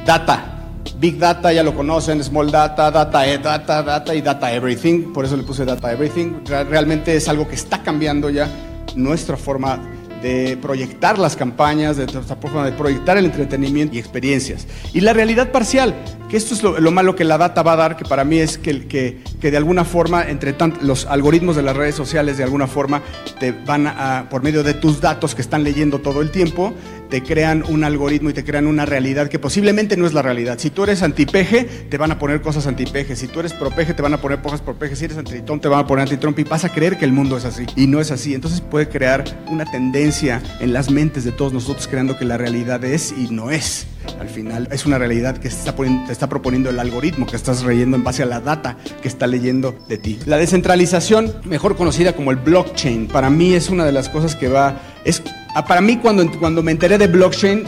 data. 0.05 0.51
Big 0.97 1.17
Data 1.17 1.51
ya 1.51 1.61
lo 1.61 1.75
conocen, 1.75 2.23
Small 2.23 2.49
Data, 2.49 2.89
Data, 2.89 3.27
e, 3.27 3.37
Data, 3.37 3.83
Data 3.83 4.15
y 4.15 4.21
Data 4.21 4.53
Everything, 4.53 5.11
por 5.11 5.25
eso 5.25 5.35
le 5.35 5.43
puse 5.43 5.65
Data 5.65 5.91
Everything. 5.91 6.45
Realmente 6.45 7.15
es 7.15 7.27
algo 7.27 7.47
que 7.47 7.55
está 7.55 7.83
cambiando 7.83 8.29
ya 8.29 8.47
nuestra 8.95 9.35
forma 9.35 9.79
de 10.25 10.57
proyectar 10.57 11.19
las 11.19 11.35
campañas, 11.35 11.97
de, 11.97 12.07
de 12.07 12.71
proyectar 12.71 13.15
el 13.15 13.25
entretenimiento 13.25 13.95
y 13.95 13.99
experiencias. 13.99 14.65
Y 14.91 15.01
la 15.01 15.13
realidad 15.13 15.51
parcial, 15.51 15.93
que 16.29 16.37
esto 16.37 16.55
es 16.55 16.63
lo, 16.63 16.91
malo 16.91 17.15
que 17.15 17.23
la 17.23 17.37
data 17.37 17.61
va 17.61 17.73
a 17.73 17.75
dar, 17.75 17.95
que 17.95 18.05
para 18.05 18.23
mí 18.23 18.39
es 18.39 18.57
que, 18.57 18.87
que, 18.87 19.19
que 19.39 19.51
de 19.51 19.57
alguna 19.57 19.85
forma, 19.85 20.27
entre 20.29 20.55
los 20.81 21.05
algoritmos 21.05 21.55
de 21.55 21.63
las 21.63 21.75
redes 21.75 21.95
sociales, 21.95 22.37
de 22.37 22.43
alguna 22.43 22.67
forma, 22.67 23.01
te 23.39 23.51
van 23.51 23.87
a, 23.87 24.27
por 24.29 24.43
medio 24.43 24.63
de 24.63 24.73
tus 24.73 25.01
datos 25.01 25.35
que 25.35 25.41
están 25.41 25.63
leyendo 25.63 25.99
todo 25.99 26.21
el 26.21 26.31
tiempo, 26.31 26.73
te 27.09 27.21
crean 27.21 27.63
un 27.67 27.83
algoritmo 27.83 28.29
y 28.29 28.33
te 28.33 28.43
crean 28.43 28.67
una 28.67 28.85
realidad 28.85 29.27
que 29.29 29.39
posiblemente 29.39 29.97
no 29.97 30.05
es 30.05 30.13
la 30.13 30.21
realidad. 30.21 30.57
Si 30.59 30.69
tú 30.69 30.83
eres 30.83 31.03
antipeje, 31.03 31.63
te 31.63 31.97
van 31.97 32.11
a 32.11 32.19
poner 32.19 32.41
cosas 32.41 32.67
antipeje. 32.67 33.15
Si 33.15 33.27
tú 33.27 33.39
eres 33.39 33.53
propeje, 33.53 33.93
te 33.93 34.01
van 34.01 34.13
a 34.13 34.17
poner 34.17 34.41
cosas 34.41 34.61
propeje. 34.61 34.95
Si 34.95 35.05
eres 35.05 35.17
antitron, 35.17 35.59
te 35.59 35.67
van 35.67 35.79
a 35.79 35.87
poner 35.87 36.03
antitron 36.03 36.33
y 36.37 36.43
vas 36.43 36.65
a 36.65 36.69
creer 36.69 36.97
que 36.97 37.05
el 37.05 37.11
mundo 37.11 37.37
es 37.37 37.45
así. 37.45 37.65
Y 37.75 37.87
no 37.87 37.99
es 37.99 38.11
así. 38.11 38.33
Entonces 38.33 38.61
puede 38.61 38.89
crear 38.89 39.23
una 39.47 39.65
tendencia 39.65 40.41
en 40.59 40.73
las 40.73 40.89
mentes 40.89 41.23
de 41.23 41.31
todos 41.31 41.53
nosotros 41.53 41.87
creando 41.87 42.17
que 42.17 42.25
la 42.25 42.37
realidad 42.37 42.83
es 42.83 43.13
y 43.15 43.27
no 43.29 43.51
es. 43.51 43.87
Al 44.19 44.29
final 44.29 44.67
es 44.71 44.85
una 44.85 44.97
realidad 44.97 45.37
que 45.37 45.47
está, 45.47 45.73
te 45.73 46.11
está 46.11 46.27
proponiendo 46.27 46.69
el 46.69 46.79
algoritmo 46.79 47.25
que 47.25 47.35
estás 47.35 47.63
leyendo 47.63 47.97
en 47.97 48.03
base 48.03 48.23
a 48.23 48.25
la 48.25 48.39
data 48.39 48.77
que 49.01 49.07
está 49.07 49.27
leyendo 49.27 49.75
de 49.87 49.97
ti. 49.97 50.19
La 50.25 50.37
descentralización, 50.37 51.33
mejor 51.43 51.75
conocida 51.75 52.13
como 52.13 52.31
el 52.31 52.37
blockchain, 52.37 53.07
para 53.07 53.29
mí 53.29 53.53
es 53.53 53.69
una 53.69 53.85
de 53.85 53.91
las 53.91 54.09
cosas 54.09 54.35
que 54.35 54.47
va... 54.47 54.79
Es, 55.03 55.21
ah, 55.53 55.65
para 55.65 55.81
mí 55.81 55.97
cuando, 55.97 56.29
cuando 56.39 56.63
me 56.63 56.71
enteré 56.71 56.97
de 56.97 57.07
blockchain, 57.07 57.63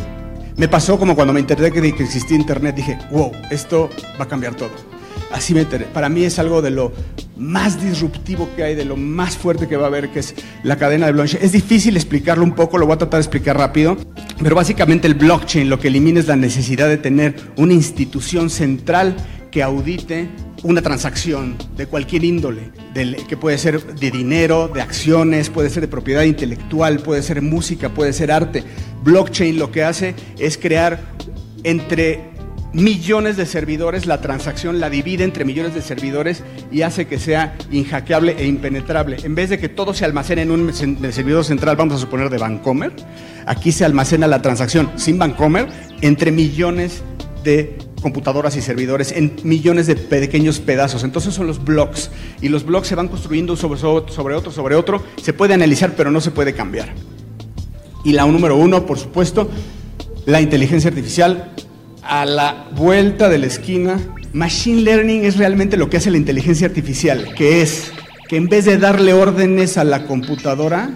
me 0.57 0.67
pasó 0.67 0.97
como 0.97 1.15
cuando 1.15 1.33
me 1.33 1.39
enteré 1.39 1.69
de 1.69 1.71
que 1.71 2.03
existía 2.03 2.35
Internet, 2.35 2.75
dije, 2.75 2.97
wow, 3.11 3.31
esto 3.51 3.89
va 4.19 4.25
a 4.25 4.27
cambiar 4.27 4.55
todo. 4.55 4.71
Así 5.31 5.53
me 5.53 5.61
enteré. 5.61 5.85
Para 5.85 6.09
mí 6.09 6.23
es 6.23 6.39
algo 6.39 6.61
de 6.61 6.71
lo 6.71 6.91
más 7.37 7.81
disruptivo 7.81 8.49
que 8.55 8.63
hay, 8.63 8.75
de 8.75 8.85
lo 8.85 8.95
más 8.95 9.37
fuerte 9.37 9.67
que 9.67 9.77
va 9.77 9.85
a 9.85 9.87
haber, 9.87 10.09
que 10.09 10.19
es 10.19 10.35
la 10.63 10.77
cadena 10.77 11.05
de 11.05 11.11
blockchain. 11.13 11.43
Es 11.43 11.51
difícil 11.51 11.95
explicarlo 11.95 12.43
un 12.43 12.53
poco, 12.53 12.77
lo 12.77 12.85
voy 12.85 12.95
a 12.95 12.97
tratar 12.97 13.19
de 13.19 13.21
explicar 13.21 13.57
rápido, 13.57 13.97
pero 14.41 14.55
básicamente 14.55 15.07
el 15.07 15.13
blockchain 15.13 15.69
lo 15.69 15.79
que 15.79 15.87
elimina 15.87 16.19
es 16.19 16.27
la 16.27 16.35
necesidad 16.35 16.87
de 16.87 16.97
tener 16.97 17.35
una 17.55 17.73
institución 17.73 18.49
central 18.49 19.15
que 19.51 19.63
audite 19.63 20.29
una 20.63 20.81
transacción 20.81 21.55
de 21.75 21.85
cualquier 21.85 22.23
índole, 22.23 22.71
que 23.27 23.37
puede 23.37 23.57
ser 23.57 23.95
de 23.95 24.11
dinero, 24.11 24.67
de 24.67 24.81
acciones, 24.81 25.49
puede 25.49 25.69
ser 25.69 25.81
de 25.81 25.87
propiedad 25.87 26.23
intelectual, 26.23 26.99
puede 26.99 27.21
ser 27.21 27.41
música, 27.41 27.89
puede 27.89 28.11
ser 28.13 28.31
arte. 28.31 28.63
Blockchain 29.03 29.59
lo 29.59 29.71
que 29.71 29.83
hace 29.83 30.15
es 30.39 30.57
crear 30.57 30.99
entre 31.63 32.36
millones 32.77 33.37
de 33.37 33.47
servidores, 33.47 34.05
la 34.05 34.21
transacción 34.21 34.79
la 34.79 34.89
divide 34.89 35.23
entre 35.23 35.45
millones 35.45 35.73
de 35.73 35.81
servidores 35.81 36.43
y 36.71 36.83
hace 36.83 37.07
que 37.07 37.17
sea 37.17 37.57
inhackeable 37.71 38.35
e 38.37 38.45
impenetrable. 38.45 39.17
En 39.23 39.33
vez 39.33 39.49
de 39.49 39.57
que 39.57 39.67
todo 39.67 39.95
se 39.95 40.05
almacene 40.05 40.43
en 40.43 40.51
un 40.51 40.71
servidor 40.73 41.43
central, 41.43 41.75
vamos 41.75 41.95
a 41.95 41.97
suponer 41.97 42.29
de 42.29 42.37
Vancomer, 42.37 42.91
aquí 43.47 43.71
se 43.71 43.83
almacena 43.83 44.27
la 44.27 44.43
transacción 44.43 44.91
sin 44.95 45.17
Vancomer 45.17 45.67
entre 46.01 46.31
millones 46.31 47.01
de 47.43 47.79
computadoras 48.03 48.55
y 48.55 48.61
servidores 48.61 49.11
en 49.11 49.35
millones 49.43 49.87
de 49.87 49.95
pequeños 49.95 50.59
pedazos. 50.59 51.03
Entonces 51.03 51.33
son 51.33 51.47
los 51.47 51.63
blocks 51.63 52.11
y 52.41 52.49
los 52.49 52.63
blocks 52.63 52.87
se 52.87 52.95
van 52.95 53.07
construyendo 53.07 53.55
sobre, 53.55 53.79
sobre 53.79 54.35
otro, 54.35 54.51
sobre 54.51 54.75
otro. 54.75 55.01
Se 55.19 55.33
puede 55.33 55.55
analizar, 55.55 55.95
pero 55.97 56.11
no 56.11 56.21
se 56.21 56.29
puede 56.29 56.53
cambiar. 56.53 56.93
Y 58.03 58.11
la 58.11 58.27
número 58.27 58.55
uno, 58.55 58.85
por 58.85 58.99
supuesto, 58.99 59.49
la 60.27 60.41
inteligencia 60.41 60.89
artificial 60.89 61.53
a 62.07 62.25
la 62.25 62.67
vuelta 62.75 63.29
de 63.29 63.37
la 63.37 63.47
esquina. 63.47 63.99
Machine 64.33 64.81
Learning 64.81 65.25
es 65.25 65.37
realmente 65.37 65.77
lo 65.77 65.89
que 65.89 65.97
hace 65.97 66.11
la 66.11 66.17
inteligencia 66.17 66.67
artificial, 66.67 67.33
que 67.35 67.61
es 67.61 67.91
que 68.27 68.37
en 68.37 68.47
vez 68.47 68.65
de 68.65 68.77
darle 68.77 69.13
órdenes 69.13 69.77
a 69.77 69.83
la 69.83 70.05
computadora, 70.05 70.89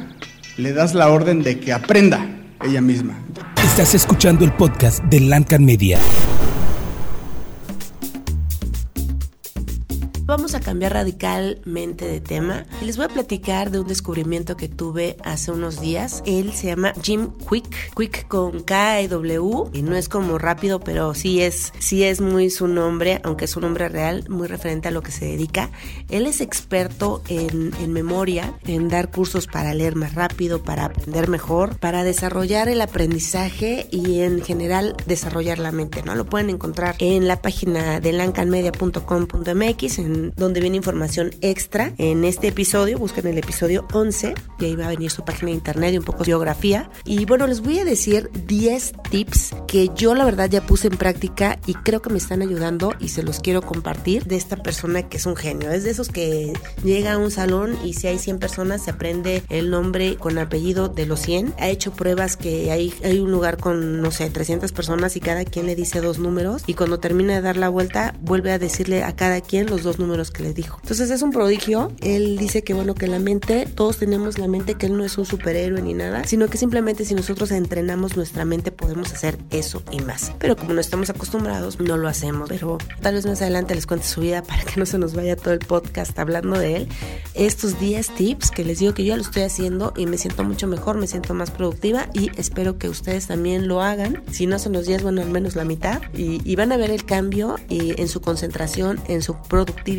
le 0.58 0.74
das 0.74 0.94
la 0.94 1.10
orden 1.10 1.44
de 1.44 1.60
que 1.60 1.74
aprenda 1.74 2.26
ella 2.64 2.82
misma. 2.82 3.18
Estás 3.64 3.96
escuchando 3.96 4.44
el 4.46 4.52
podcast 4.54 5.04
de 5.06 5.22
Lancan 5.22 5.64
Media. 5.64 6.00
Vamos 10.32 10.56
a 10.56 10.62
cambiar 10.62 10.94
radicalmente 10.94 12.08
de 12.08 12.22
tema 12.22 12.66
y 12.82 12.86
les 12.86 12.96
voy 12.96 13.04
a 13.04 13.10
platicar 13.10 13.70
de 13.70 13.82
un 13.82 13.88
descubrimiento 13.90 14.56
que 14.56 14.70
tuve 14.70 15.18
hace 15.26 15.52
unos 15.52 15.82
días. 15.82 16.24
Él 16.26 16.54
se 16.54 16.68
llama 16.68 16.94
Jim 17.04 17.32
Quick, 17.50 17.94
Quick 17.98 18.30
con 18.30 18.64
K 18.64 19.02
y 19.02 19.08
W 19.08 19.70
y 19.74 19.82
no 19.82 19.94
es 19.94 20.08
como 20.08 20.38
rápido, 20.38 20.80
pero 20.80 21.14
sí 21.16 21.42
es, 21.42 21.74
sí 21.80 22.06
es 22.06 22.22
muy 22.22 22.50
su 22.50 22.70
nombre, 22.70 23.20
aunque 23.26 23.44
es 23.44 23.58
un 23.58 23.64
nombre 23.64 23.90
real, 23.90 24.24
muy 24.30 24.48
referente 24.48 24.88
a 24.88 24.92
lo 24.92 25.02
que 25.02 25.12
se 25.12 25.26
dedica. 25.26 25.70
Él 26.10 26.26
es 26.26 26.40
experto 26.40 27.22
en, 27.28 27.74
memoria, 27.92 28.54
en 28.64 28.88
dar 28.88 29.12
cursos 29.12 29.48
para 29.48 29.74
leer 29.74 29.98
más 29.98 30.16
rápido, 30.16 30.64
para 30.64 30.86
aprender 30.86 31.28
mejor, 31.28 31.78
para 31.78 32.06
desarrollar 32.06 32.70
el 32.70 32.80
aprendizaje 32.80 33.90
y 33.92 34.22
en 34.22 34.42
general 34.42 34.96
desarrollar 35.06 35.60
la 35.60 35.74
mente, 35.74 36.04
¿no? 36.04 36.16
Lo 36.16 36.26
pueden 36.26 36.50
encontrar 36.50 36.96
en 37.00 37.28
la 37.28 37.42
página 37.42 38.00
de 38.00 38.14
lancanmedia.com.mx 38.14 40.21
donde 40.36 40.62
viene 40.62 40.78
información 40.78 41.32
extra. 41.42 41.94
En 41.98 42.24
este 42.24 42.48
episodio, 42.48 42.98
busquen 42.98 43.28
el 43.28 43.38
episodio 43.38 43.88
11 43.94 44.34
y 44.60 44.66
ahí 44.66 44.76
va 44.76 44.86
a 44.86 44.90
venir 44.90 45.12
su 45.12 45.24
página 45.24 45.48
de 45.48 45.58
internet 45.58 45.94
y 45.94 45.98
un 45.98 46.04
poco 46.04 46.20
de 46.20 46.26
biografía. 46.28 46.90
Y 47.06 47.26
bueno, 47.26 47.48
les 47.48 47.62
voy 47.62 47.80
a 47.80 47.86
decir 47.86 48.30
10 48.48 48.94
tips 49.10 49.56
que 49.68 49.90
yo 49.96 50.16
la 50.16 50.26
verdad 50.26 50.50
ya 50.50 50.66
puse 50.66 50.88
en 50.88 50.98
práctica 50.98 51.60
y 51.66 51.74
creo 51.74 52.02
que 52.02 52.10
me 52.10 52.18
están 52.18 52.42
ayudando 52.42 52.94
y 53.00 53.10
se 53.10 53.24
los 53.24 53.40
quiero 53.40 53.62
compartir 53.62 54.26
de 54.26 54.36
esta 54.36 54.58
persona 54.58 55.10
que 55.10 55.18
es 55.18 55.26
un 55.26 55.36
genio. 55.36 55.72
Es 55.72 55.84
de 55.84 55.92
esos 55.92 56.10
que 56.10 56.54
llega 56.84 57.14
a 57.14 57.18
un 57.18 57.32
salón 57.32 57.78
y 57.84 57.94
si 57.94 58.08
hay 58.08 58.20
100 58.20 58.40
personas 58.40 58.84
se 58.84 58.92
aprende 58.92 59.44
el 59.50 59.70
nombre 59.70 60.16
con 60.16 60.38
apellido 60.38 60.90
de 60.90 61.06
los 61.06 61.22
100. 61.22 61.56
Ha 61.60 61.70
hecho 61.70 61.92
pruebas 61.92 62.38
que 62.38 62.72
hay, 62.72 62.94
hay 63.04 63.20
un 63.20 63.32
lugar 63.32 63.58
con, 63.58 64.02
no 64.02 64.12
sé, 64.12 64.30
300 64.30 64.72
personas 64.72 65.16
y 65.16 65.20
cada 65.20 65.46
quien 65.46 65.66
le 65.66 65.76
dice 65.76 66.02
dos 66.02 66.20
números 66.20 66.64
y 66.68 66.74
cuando 66.74 67.00
termina 67.00 67.36
de 67.36 67.42
dar 67.42 67.58
la 67.58 67.70
vuelta 67.70 68.16
vuelve 68.22 68.52
a 68.52 68.60
decirle 68.60 69.04
a 69.04 69.16
cada 69.16 69.42
quien 69.42 69.68
los 69.68 69.84
dos 69.84 70.00
números 70.00 70.11
que 70.30 70.44
le 70.44 70.54
dijo. 70.54 70.78
Entonces 70.82 71.10
es 71.10 71.22
un 71.22 71.32
prodigio. 71.32 71.92
Él 72.02 72.38
dice 72.38 72.64
que 72.64 72.74
bueno, 72.74 72.94
que 72.94 73.08
la 73.08 73.18
mente, 73.18 73.66
todos 73.66 73.98
tenemos 73.98 74.38
la 74.38 74.48
mente, 74.48 74.76
que 74.76 74.86
él 74.86 74.98
no 74.98 75.04
es 75.04 75.18
un 75.18 75.26
superhéroe 75.26 75.82
ni 75.82 75.94
nada, 75.94 76.26
sino 76.26 76.48
que 76.50 76.58
simplemente 76.58 77.06
si 77.06 77.16
nosotros 77.16 77.50
entrenamos 77.52 78.16
nuestra 78.16 78.46
mente 78.46 78.72
podemos 78.72 79.12
hacer 79.14 79.38
eso 79.50 79.82
y 79.92 80.02
más. 80.02 80.34
Pero 80.38 80.56
como 80.56 80.74
no 80.74 80.82
estamos 80.82 81.10
acostumbrados, 81.10 81.80
no 81.80 81.98
lo 81.98 82.08
hacemos. 82.08 82.50
Pero 82.50 82.78
tal 83.02 83.16
vez 83.16 83.26
más 83.26 83.42
adelante 83.42 83.74
les 83.74 83.88
cuente 83.88 84.06
su 84.06 84.22
vida 84.22 84.44
para 84.48 84.64
que 84.64 84.80
no 84.80 84.86
se 84.86 84.98
nos 84.98 85.16
vaya 85.16 85.36
todo 85.36 85.54
el 85.54 85.60
podcast 85.60 86.18
hablando 86.20 86.60
de 86.60 86.76
él. 86.76 86.88
Estos 87.34 87.80
10 87.80 88.16
tips 88.16 88.52
que 88.52 88.66
les 88.66 88.80
digo 88.80 88.94
que 88.94 89.04
yo 89.04 89.10
ya 89.10 89.16
lo 89.16 89.24
estoy 89.24 89.44
haciendo 89.44 89.94
y 89.96 90.06
me 90.06 90.18
siento 90.18 90.44
mucho 90.44 90.68
mejor, 90.68 90.98
me 90.98 91.08
siento 91.08 91.34
más 91.34 91.52
productiva 91.52 92.10
y 92.14 92.30
espero 92.38 92.78
que 92.78 92.90
ustedes 92.90 93.28
también 93.28 93.68
lo 93.68 93.82
hagan. 93.82 94.22
Si 94.32 94.46
no 94.46 94.60
son 94.60 94.74
los 94.74 94.86
10, 94.86 95.04
bueno, 95.04 95.22
al 95.22 95.30
menos 95.30 95.56
la 95.56 95.64
mitad. 95.64 96.02
Y, 96.14 96.42
y 96.50 96.56
van 96.56 96.72
a 96.72 96.78
ver 96.78 96.92
el 96.92 97.06
cambio 97.06 97.56
y 97.70 98.00
en 98.00 98.08
su 98.08 98.20
concentración, 98.20 99.00
en 99.08 99.22
su 99.22 99.36
productividad 99.36 99.91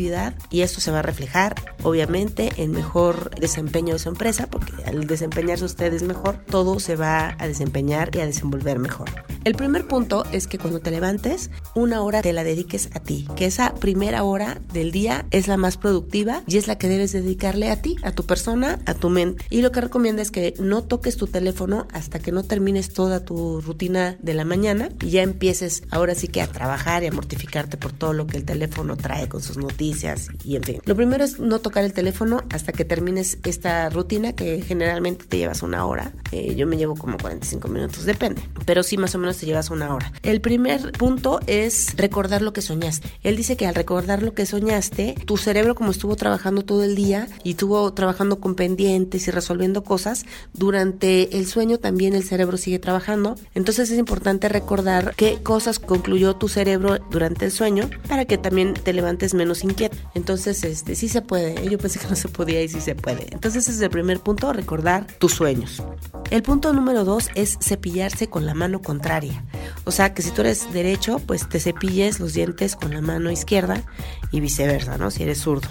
y 0.49 0.61
esto 0.61 0.81
se 0.81 0.91
va 0.91 0.99
a 0.99 1.01
reflejar 1.03 1.55
obviamente 1.83 2.51
en 2.57 2.71
mejor 2.71 3.29
desempeño 3.39 3.93
de 3.93 3.99
su 3.99 4.09
empresa 4.09 4.47
porque 4.47 4.73
al 4.85 5.05
desempeñarse 5.05 5.65
ustedes 5.65 6.01
mejor, 6.03 6.37
todo 6.49 6.79
se 6.79 6.95
va 6.95 7.35
a 7.37 7.47
desempeñar 7.47 8.15
y 8.15 8.19
a 8.19 8.25
desenvolver 8.25 8.79
mejor. 8.79 9.09
El 9.43 9.55
primer 9.55 9.87
punto 9.87 10.23
es 10.31 10.47
que 10.47 10.57
cuando 10.57 10.79
te 10.79 10.89
levantes, 10.89 11.51
una 11.75 12.01
hora 12.01 12.21
te 12.21 12.33
la 12.33 12.43
dediques 12.43 12.89
a 12.93 13.01
ti, 13.01 13.27
que 13.35 13.45
esa 13.45 13.75
primera 13.75 14.23
hora 14.23 14.61
del 14.71 14.91
día 14.91 15.25
es 15.31 15.47
la 15.47 15.57
más 15.57 15.77
productiva 15.77 16.43
y 16.47 16.57
es 16.57 16.67
la 16.67 16.77
que 16.77 16.87
debes 16.87 17.11
dedicarle 17.11 17.69
a 17.69 17.81
ti, 17.81 17.97
a 18.03 18.13
tu 18.13 18.25
persona, 18.25 18.79
a 18.85 18.93
tu 18.93 19.09
mente. 19.09 19.45
Y 19.49 19.61
lo 19.61 19.71
que 19.71 19.81
recomienda 19.81 20.21
es 20.21 20.31
que 20.31 20.53
no 20.59 20.83
toques 20.83 21.17
tu 21.17 21.27
teléfono 21.27 21.87
hasta 21.91 22.19
que 22.19 22.31
no 22.31 22.43
termines 22.43 22.93
toda 22.93 23.25
tu 23.25 23.59
rutina 23.61 24.17
de 24.21 24.33
la 24.33 24.45
mañana 24.45 24.89
y 25.01 25.09
ya 25.09 25.21
empieces 25.23 25.83
ahora 25.91 26.15
sí 26.15 26.29
que 26.29 26.41
a 26.41 26.47
trabajar 26.47 27.03
y 27.03 27.07
a 27.07 27.11
mortificarte 27.11 27.77
por 27.77 27.91
todo 27.91 28.13
lo 28.13 28.25
que 28.25 28.37
el 28.37 28.45
teléfono 28.45 28.95
trae 28.95 29.27
con 29.27 29.41
sus 29.41 29.57
noticias 29.57 29.82
y 30.43 30.55
en 30.55 30.63
fin. 30.63 30.81
Lo 30.85 30.95
primero 30.95 31.23
es 31.23 31.39
no 31.39 31.59
tocar 31.59 31.83
el 31.83 31.93
teléfono 31.93 32.41
hasta 32.51 32.71
que 32.71 32.85
termines 32.85 33.37
esta 33.43 33.89
rutina 33.89 34.33
que 34.33 34.61
generalmente 34.61 35.25
te 35.25 35.37
llevas 35.37 35.61
una 35.63 35.85
hora. 35.85 36.11
Eh, 36.31 36.55
yo 36.55 36.67
me 36.67 36.77
llevo 36.77 36.95
como 36.95 37.17
45 37.17 37.67
minutos, 37.67 38.05
depende, 38.05 38.41
pero 38.65 38.83
sí 38.83 38.97
más 38.97 39.13
o 39.15 39.19
menos 39.19 39.37
te 39.37 39.45
llevas 39.45 39.69
una 39.69 39.93
hora. 39.93 40.11
El 40.23 40.41
primer 40.41 40.91
punto 40.93 41.39
es 41.47 41.95
recordar 41.97 42.41
lo 42.41 42.53
que 42.53 42.61
soñaste. 42.61 43.09
Él 43.23 43.35
dice 43.35 43.57
que 43.57 43.67
al 43.67 43.75
recordar 43.75 44.23
lo 44.23 44.33
que 44.33 44.45
soñaste, 44.45 45.15
tu 45.25 45.37
cerebro 45.37 45.75
como 45.75 45.91
estuvo 45.91 46.15
trabajando 46.15 46.63
todo 46.63 46.83
el 46.83 46.95
día 46.95 47.27
y 47.43 47.51
estuvo 47.51 47.93
trabajando 47.93 48.39
con 48.39 48.55
pendientes 48.55 49.27
y 49.27 49.31
resolviendo 49.31 49.83
cosas, 49.83 50.25
durante 50.53 51.37
el 51.37 51.45
sueño 51.47 51.77
también 51.77 52.15
el 52.15 52.23
cerebro 52.23 52.57
sigue 52.57 52.79
trabajando. 52.79 53.35
Entonces 53.53 53.89
es 53.91 53.97
importante 53.97 54.49
recordar 54.49 55.13
qué 55.15 55.39
cosas 55.41 55.79
concluyó 55.79 56.35
tu 56.35 56.47
cerebro 56.47 56.99
durante 57.09 57.45
el 57.45 57.51
sueño 57.51 57.89
para 58.07 58.25
que 58.25 58.37
también 58.37 58.73
te 58.73 58.93
levantes 58.93 59.33
menos 59.33 59.63
Entonces, 60.13 60.63
este, 60.63 60.95
sí 60.95 61.09
se 61.09 61.21
puede. 61.21 61.69
Yo 61.69 61.77
pensé 61.77 61.99
que 61.99 62.07
no 62.07 62.15
se 62.15 62.27
podía 62.27 62.61
y 62.61 62.69
sí 62.69 62.81
se 62.81 62.95
puede. 62.95 63.27
Entonces 63.31 63.67
ese 63.67 63.77
es 63.77 63.81
el 63.81 63.89
primer 63.89 64.19
punto, 64.19 64.51
recordar 64.53 65.07
tus 65.19 65.33
sueños. 65.33 65.83
El 66.31 66.43
punto 66.43 66.73
número 66.73 67.03
dos 67.03 67.29
es 67.35 67.57
cepillarse 67.61 68.27
con 68.27 68.45
la 68.45 68.53
mano 68.53 68.81
contraria. 68.81 69.43
O 69.85 69.91
sea, 69.91 70.13
que 70.13 70.21
si 70.21 70.31
tú 70.31 70.41
eres 70.41 70.71
derecho, 70.73 71.19
pues 71.19 71.47
te 71.47 71.59
cepilles 71.59 72.19
los 72.19 72.33
dientes 72.33 72.75
con 72.75 72.93
la 72.93 73.01
mano 73.01 73.31
izquierda 73.31 73.83
y 74.31 74.39
viceversa, 74.39 74.97
¿no? 74.97 75.11
Si 75.11 75.23
eres 75.23 75.39
zurdo. 75.39 75.67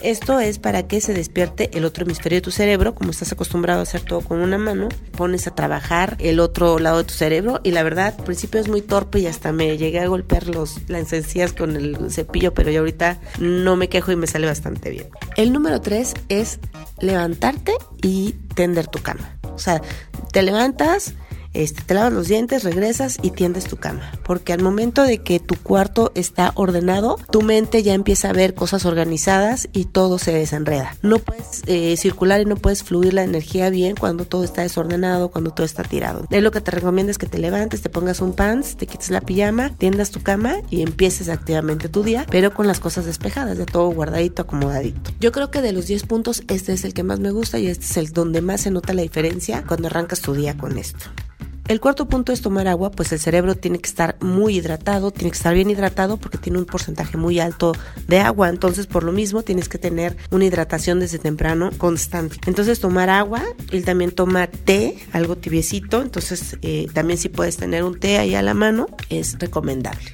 Esto 0.00 0.38
es 0.38 0.60
para 0.60 0.86
que 0.86 1.00
se 1.00 1.12
despierte 1.12 1.70
el 1.76 1.84
otro 1.84 2.04
hemisferio 2.04 2.36
de 2.36 2.42
tu 2.42 2.52
cerebro, 2.52 2.94
como 2.94 3.10
estás 3.10 3.32
acostumbrado 3.32 3.80
a 3.80 3.82
hacer 3.82 4.02
todo 4.02 4.20
con 4.20 4.40
una 4.40 4.56
mano, 4.56 4.88
pones 5.16 5.46
a 5.48 5.54
trabajar 5.54 6.16
el 6.20 6.38
otro 6.38 6.78
lado 6.78 6.98
de 6.98 7.04
tu 7.04 7.14
cerebro 7.14 7.60
y 7.64 7.72
la 7.72 7.82
verdad, 7.82 8.14
al 8.16 8.24
principio 8.24 8.60
es 8.60 8.68
muy 8.68 8.80
torpe 8.80 9.18
y 9.18 9.26
hasta 9.26 9.50
me 9.52 9.76
llegué 9.76 9.98
a 9.98 10.06
golpear 10.06 10.46
los, 10.46 10.88
las 10.88 11.12
encías 11.12 11.52
con 11.52 11.74
el 11.74 12.12
cepillo, 12.12 12.54
pero 12.54 12.70
ya 12.70 12.78
ahorita 12.78 13.18
no 13.40 13.76
me 13.76 13.88
quejo 13.88 14.12
y 14.12 14.16
me 14.16 14.28
sale 14.28 14.46
bastante 14.46 14.90
bien. 14.90 15.08
El 15.36 15.52
número 15.52 15.80
tres 15.80 16.14
es 16.28 16.60
levantarte 17.00 17.72
y 18.00 18.34
tender 18.54 18.86
tu 18.86 19.00
cama. 19.00 19.36
O 19.42 19.58
sea, 19.58 19.82
te 20.32 20.42
levantas, 20.42 21.14
este, 21.58 21.82
te 21.82 21.94
lavas 21.94 22.12
los 22.12 22.28
dientes, 22.28 22.62
regresas 22.62 23.18
y 23.20 23.32
tiendes 23.32 23.64
tu 23.64 23.76
cama. 23.78 24.12
Porque 24.22 24.52
al 24.52 24.62
momento 24.62 25.02
de 25.02 25.18
que 25.18 25.40
tu 25.40 25.56
cuarto 25.56 26.12
está 26.14 26.52
ordenado, 26.54 27.18
tu 27.32 27.42
mente 27.42 27.82
ya 27.82 27.94
empieza 27.94 28.30
a 28.30 28.32
ver 28.32 28.54
cosas 28.54 28.84
organizadas 28.84 29.68
y 29.72 29.86
todo 29.86 30.18
se 30.18 30.32
desenreda. 30.32 30.96
No 31.02 31.18
puedes 31.18 31.62
eh, 31.66 31.96
circular 31.96 32.40
y 32.40 32.44
no 32.44 32.54
puedes 32.54 32.84
fluir 32.84 33.12
la 33.12 33.24
energía 33.24 33.70
bien 33.70 33.96
cuando 33.96 34.24
todo 34.24 34.44
está 34.44 34.62
desordenado, 34.62 35.30
cuando 35.30 35.50
todo 35.50 35.66
está 35.66 35.82
tirado. 35.82 36.26
Es 36.30 36.44
lo 36.44 36.52
que 36.52 36.60
te 36.60 36.70
recomiendo 36.70 37.10
es 37.10 37.18
que 37.18 37.26
te 37.26 37.38
levantes, 37.38 37.82
te 37.82 37.90
pongas 37.90 38.20
un 38.20 38.34
pants, 38.34 38.76
te 38.76 38.86
quites 38.86 39.10
la 39.10 39.20
pijama, 39.20 39.70
tiendas 39.70 40.12
tu 40.12 40.22
cama 40.22 40.58
y 40.70 40.82
empieces 40.82 41.28
activamente 41.28 41.88
tu 41.88 42.04
día, 42.04 42.24
pero 42.30 42.54
con 42.54 42.68
las 42.68 42.78
cosas 42.78 43.04
despejadas, 43.04 43.58
de 43.58 43.66
todo 43.66 43.90
guardadito, 43.90 44.42
acomodadito. 44.42 45.10
Yo 45.18 45.32
creo 45.32 45.50
que 45.50 45.60
de 45.60 45.72
los 45.72 45.88
10 45.88 46.04
puntos, 46.04 46.44
este 46.46 46.72
es 46.72 46.84
el 46.84 46.94
que 46.94 47.02
más 47.02 47.18
me 47.18 47.32
gusta 47.32 47.58
y 47.58 47.66
este 47.66 47.84
es 47.84 47.96
el 47.96 48.12
donde 48.12 48.42
más 48.42 48.60
se 48.60 48.70
nota 48.70 48.94
la 48.94 49.02
diferencia 49.02 49.64
cuando 49.66 49.88
arrancas 49.88 50.20
tu 50.20 50.34
día 50.34 50.56
con 50.56 50.78
esto. 50.78 51.06
El 51.68 51.80
cuarto 51.80 52.08
punto 52.08 52.32
es 52.32 52.40
tomar 52.40 52.66
agua, 52.66 52.90
pues 52.90 53.12
el 53.12 53.18
cerebro 53.18 53.54
tiene 53.54 53.78
que 53.78 53.90
estar 53.90 54.16
muy 54.22 54.56
hidratado, 54.56 55.10
tiene 55.10 55.30
que 55.30 55.36
estar 55.36 55.52
bien 55.52 55.68
hidratado 55.68 56.16
porque 56.16 56.38
tiene 56.38 56.58
un 56.58 56.64
porcentaje 56.64 57.18
muy 57.18 57.40
alto 57.40 57.74
de 58.06 58.20
agua, 58.20 58.48
entonces 58.48 58.86
por 58.86 59.04
lo 59.04 59.12
mismo 59.12 59.42
tienes 59.42 59.68
que 59.68 59.76
tener 59.76 60.16
una 60.30 60.46
hidratación 60.46 60.98
desde 60.98 61.18
temprano 61.18 61.68
constante. 61.76 62.38
Entonces 62.46 62.80
tomar 62.80 63.10
agua, 63.10 63.44
él 63.70 63.84
también 63.84 64.12
toma 64.12 64.46
té, 64.46 64.96
algo 65.12 65.36
tibiecito, 65.36 66.00
entonces 66.00 66.56
eh, 66.62 66.86
también 66.94 67.18
si 67.18 67.28
puedes 67.28 67.58
tener 67.58 67.84
un 67.84 68.00
té 68.00 68.16
ahí 68.16 68.34
a 68.34 68.40
la 68.40 68.54
mano, 68.54 68.86
es 69.10 69.38
recomendable. 69.38 70.10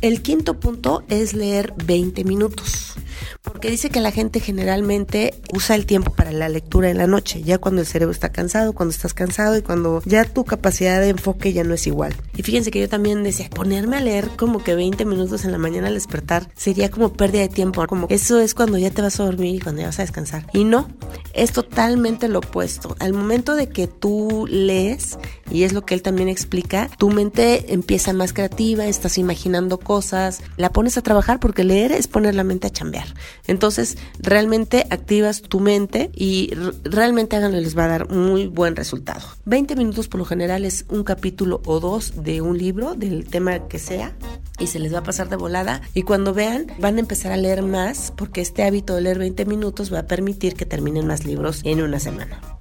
El 0.00 0.22
quinto 0.22 0.58
punto 0.58 1.04
es 1.08 1.34
leer 1.34 1.72
20 1.86 2.24
minutos 2.24 2.94
porque 3.42 3.70
dice 3.70 3.90
que 3.90 4.00
la 4.00 4.10
gente 4.10 4.40
generalmente 4.40 5.34
usa 5.52 5.76
el 5.76 5.86
tiempo 5.86 6.12
para 6.12 6.32
la 6.32 6.48
lectura 6.48 6.90
en 6.90 6.98
la 6.98 7.06
noche, 7.06 7.42
ya 7.42 7.58
cuando 7.58 7.80
el 7.80 7.86
cerebro 7.86 8.12
está 8.12 8.30
cansado, 8.30 8.72
cuando 8.72 8.92
estás 8.92 9.14
cansado 9.14 9.56
y 9.56 9.62
cuando 9.62 10.02
ya 10.04 10.24
tu 10.24 10.44
capacidad 10.44 11.00
de 11.00 11.10
enfoque 11.10 11.52
ya 11.52 11.64
no 11.64 11.74
es 11.74 11.86
igual. 11.86 12.14
Y 12.36 12.42
fíjense 12.42 12.70
que 12.70 12.80
yo 12.80 12.88
también 12.88 13.22
decía, 13.22 13.48
ponerme 13.50 13.96
a 13.96 14.00
leer 14.00 14.30
como 14.36 14.62
que 14.62 14.74
20 14.74 15.04
minutos 15.04 15.44
en 15.44 15.52
la 15.52 15.58
mañana 15.58 15.88
al 15.88 15.94
despertar 15.94 16.48
sería 16.54 16.90
como 16.90 17.12
pérdida 17.12 17.42
de 17.42 17.48
tiempo, 17.48 17.86
como 17.86 18.06
eso 18.10 18.40
es 18.40 18.54
cuando 18.54 18.78
ya 18.78 18.90
te 18.90 19.02
vas 19.02 19.20
a 19.20 19.24
dormir 19.24 19.56
y 19.56 19.60
cuando 19.60 19.80
ya 19.80 19.88
vas 19.88 19.98
a 19.98 20.02
descansar. 20.02 20.46
Y 20.52 20.64
no, 20.64 20.88
es 21.32 21.52
totalmente 21.52 22.28
lo 22.28 22.38
opuesto. 22.38 22.96
Al 22.98 23.12
momento 23.12 23.54
de 23.54 23.68
que 23.68 23.86
tú 23.86 24.46
lees, 24.48 25.18
y 25.50 25.64
es 25.64 25.72
lo 25.72 25.84
que 25.84 25.94
él 25.94 26.02
también 26.02 26.28
explica, 26.28 26.88
tu 26.98 27.10
mente 27.10 27.72
empieza 27.72 28.12
más 28.12 28.32
creativa, 28.32 28.86
estás 28.86 29.18
imaginando 29.18 29.78
cosas, 29.78 30.42
la 30.56 30.70
pones 30.70 30.96
a 30.98 31.02
trabajar 31.02 31.40
porque 31.40 31.64
leer 31.64 31.92
es 31.92 32.08
poner 32.08 32.34
la 32.34 32.44
mente 32.44 32.66
a 32.66 32.70
chambear. 32.70 33.13
Entonces, 33.46 33.96
realmente 34.18 34.86
activas 34.90 35.42
tu 35.42 35.60
mente 35.60 36.10
y 36.14 36.52
realmente 36.84 37.36
háganlo, 37.36 37.60
les 37.60 37.76
va 37.76 37.84
a 37.84 37.88
dar 37.88 38.10
muy 38.10 38.46
buen 38.46 38.76
resultado. 38.76 39.22
20 39.44 39.76
minutos 39.76 40.08
por 40.08 40.18
lo 40.18 40.24
general 40.24 40.64
es 40.64 40.84
un 40.88 41.04
capítulo 41.04 41.60
o 41.66 41.80
dos 41.80 42.22
de 42.22 42.40
un 42.40 42.58
libro, 42.58 42.94
del 42.94 43.26
tema 43.26 43.68
que 43.68 43.78
sea, 43.78 44.14
y 44.58 44.68
se 44.68 44.78
les 44.78 44.94
va 44.94 44.98
a 44.98 45.02
pasar 45.02 45.28
de 45.28 45.36
volada. 45.36 45.82
Y 45.94 46.02
cuando 46.02 46.34
vean, 46.34 46.66
van 46.78 46.96
a 46.96 47.00
empezar 47.00 47.32
a 47.32 47.36
leer 47.36 47.62
más, 47.62 48.12
porque 48.16 48.40
este 48.40 48.64
hábito 48.64 48.94
de 48.94 49.02
leer 49.02 49.18
20 49.18 49.44
minutos 49.44 49.92
va 49.92 50.00
a 50.00 50.06
permitir 50.06 50.54
que 50.54 50.66
terminen 50.66 51.06
más 51.06 51.24
libros 51.24 51.60
en 51.64 51.82
una 51.82 51.98
semana. 51.98 52.53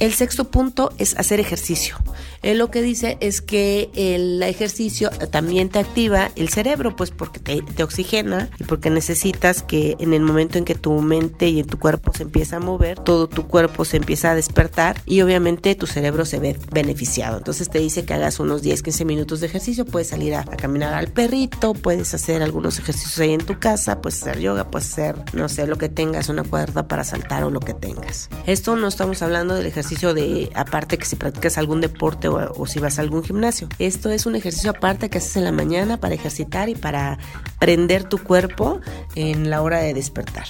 El 0.00 0.12
sexto 0.12 0.50
punto 0.50 0.92
es 0.98 1.16
hacer 1.18 1.38
ejercicio. 1.38 1.96
Él 2.42 2.58
lo 2.58 2.70
que 2.70 2.82
dice 2.82 3.16
es 3.20 3.40
que 3.40 3.90
el 3.94 4.42
ejercicio 4.42 5.10
también 5.30 5.68
te 5.68 5.78
activa 5.78 6.30
el 6.34 6.48
cerebro, 6.48 6.96
pues 6.96 7.12
porque 7.12 7.38
te, 7.38 7.82
oxigena 7.82 8.50
y 8.58 8.64
porque 8.64 8.90
necesitas 8.90 9.62
que 9.62 9.96
en 10.00 10.12
el 10.12 10.22
momento 10.22 10.58
en 10.58 10.64
que 10.64 10.74
tu 10.74 11.00
mente 11.00 11.48
y 11.48 11.60
en 11.60 11.66
tu 11.66 11.78
cuerpo 11.78 12.12
se 12.12 12.24
empieza 12.24 12.56
a 12.56 12.60
mover, 12.60 12.98
todo 12.98 13.28
tu 13.28 13.46
cuerpo 13.46 13.84
se 13.84 13.96
empieza 13.96 14.32
a 14.32 14.34
despertar 14.34 15.00
y 15.06 15.20
obviamente 15.20 15.74
tu 15.76 15.86
cerebro 15.86 16.24
se 16.24 16.40
ve 16.40 16.58
beneficiado. 16.72 17.38
Entonces 17.38 17.70
te 17.70 17.78
dice 17.78 18.04
que 18.04 18.14
hagas 18.14 18.40
unos 18.40 18.62
10, 18.62 18.82
15 18.82 19.04
minutos 19.04 19.40
de 19.40 19.46
ejercicio, 19.46 19.84
puedes 19.84 20.08
salir 20.08 20.34
a, 20.34 20.40
a 20.40 20.56
caminar 20.56 20.92
al 20.92 21.08
perrito, 21.08 21.72
puedes 21.72 22.12
hacer 22.14 22.42
algunos 22.42 22.78
ejercicios 22.80 23.18
ahí 23.20 23.32
en 23.32 23.46
tu 23.46 23.60
casa, 23.60 24.02
puedes 24.02 24.20
hacer 24.20 24.40
yoga, 24.40 24.70
puedes 24.70 24.90
hacer, 24.92 25.16
no 25.34 25.48
sé, 25.48 25.66
lo 25.68 25.78
que 25.78 25.88
tengas, 25.88 26.28
una 26.28 26.42
cuerda 26.42 26.88
para 26.88 27.04
saltar 27.04 27.44
o 27.44 27.50
lo 27.50 27.60
que 27.60 27.74
tengas. 27.74 28.28
Esto 28.46 28.74
no 28.76 28.88
estamos 28.88 29.22
hablando 29.22 29.54
del 29.54 29.66
ejercicio 29.66 29.83
ejercicio 29.84 30.14
de 30.14 30.50
aparte 30.54 30.96
que 30.96 31.04
si 31.04 31.16
practicas 31.16 31.58
algún 31.58 31.80
deporte 31.80 32.28
o, 32.28 32.52
o 32.56 32.66
si 32.66 32.80
vas 32.80 32.98
a 32.98 33.02
algún 33.02 33.22
gimnasio. 33.22 33.68
Esto 33.78 34.10
es 34.10 34.24
un 34.24 34.34
ejercicio 34.34 34.70
aparte 34.70 35.10
que 35.10 35.18
haces 35.18 35.36
en 35.36 35.44
la 35.44 35.52
mañana 35.52 35.98
para 35.98 36.14
ejercitar 36.14 36.68
y 36.70 36.74
para 36.74 37.18
prender 37.58 38.04
tu 38.04 38.18
cuerpo 38.18 38.80
en 39.14 39.50
la 39.50 39.60
hora 39.60 39.80
de 39.80 39.92
despertar. 39.92 40.46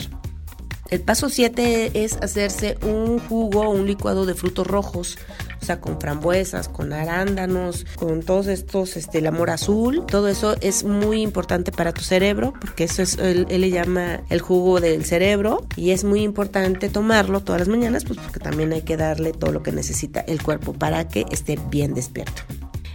El 0.90 1.00
paso 1.00 1.28
7 1.28 2.04
es 2.04 2.16
hacerse 2.18 2.78
un 2.82 3.18
jugo 3.18 3.62
o 3.62 3.70
un 3.70 3.86
licuado 3.86 4.26
de 4.26 4.34
frutos 4.34 4.66
rojos, 4.66 5.18
o 5.64 5.66
sea, 5.66 5.80
con 5.80 5.98
frambuesas, 5.98 6.68
con 6.68 6.92
arándanos, 6.92 7.86
con 7.96 8.22
todos 8.22 8.48
estos, 8.48 8.98
este, 8.98 9.20
el 9.20 9.26
amor 9.26 9.48
azul. 9.48 10.04
Todo 10.06 10.28
eso 10.28 10.56
es 10.60 10.84
muy 10.84 11.22
importante 11.22 11.72
para 11.72 11.94
tu 11.94 12.02
cerebro, 12.02 12.52
porque 12.60 12.84
eso 12.84 13.00
es, 13.00 13.16
él, 13.16 13.46
él 13.48 13.62
le 13.62 13.70
llama 13.70 14.20
el 14.28 14.42
jugo 14.42 14.80
del 14.80 15.06
cerebro, 15.06 15.64
y 15.74 15.92
es 15.92 16.04
muy 16.04 16.20
importante 16.20 16.90
tomarlo 16.90 17.40
todas 17.40 17.60
las 17.60 17.68
mañanas, 17.68 18.04
pues 18.04 18.18
porque 18.18 18.40
también 18.40 18.74
hay 18.74 18.82
que 18.82 18.98
darle 18.98 19.32
todo 19.32 19.52
lo 19.52 19.62
que 19.62 19.72
necesita 19.72 20.20
el 20.20 20.42
cuerpo 20.42 20.74
para 20.74 21.08
que 21.08 21.24
esté 21.30 21.58
bien 21.70 21.94
despierto. 21.94 22.42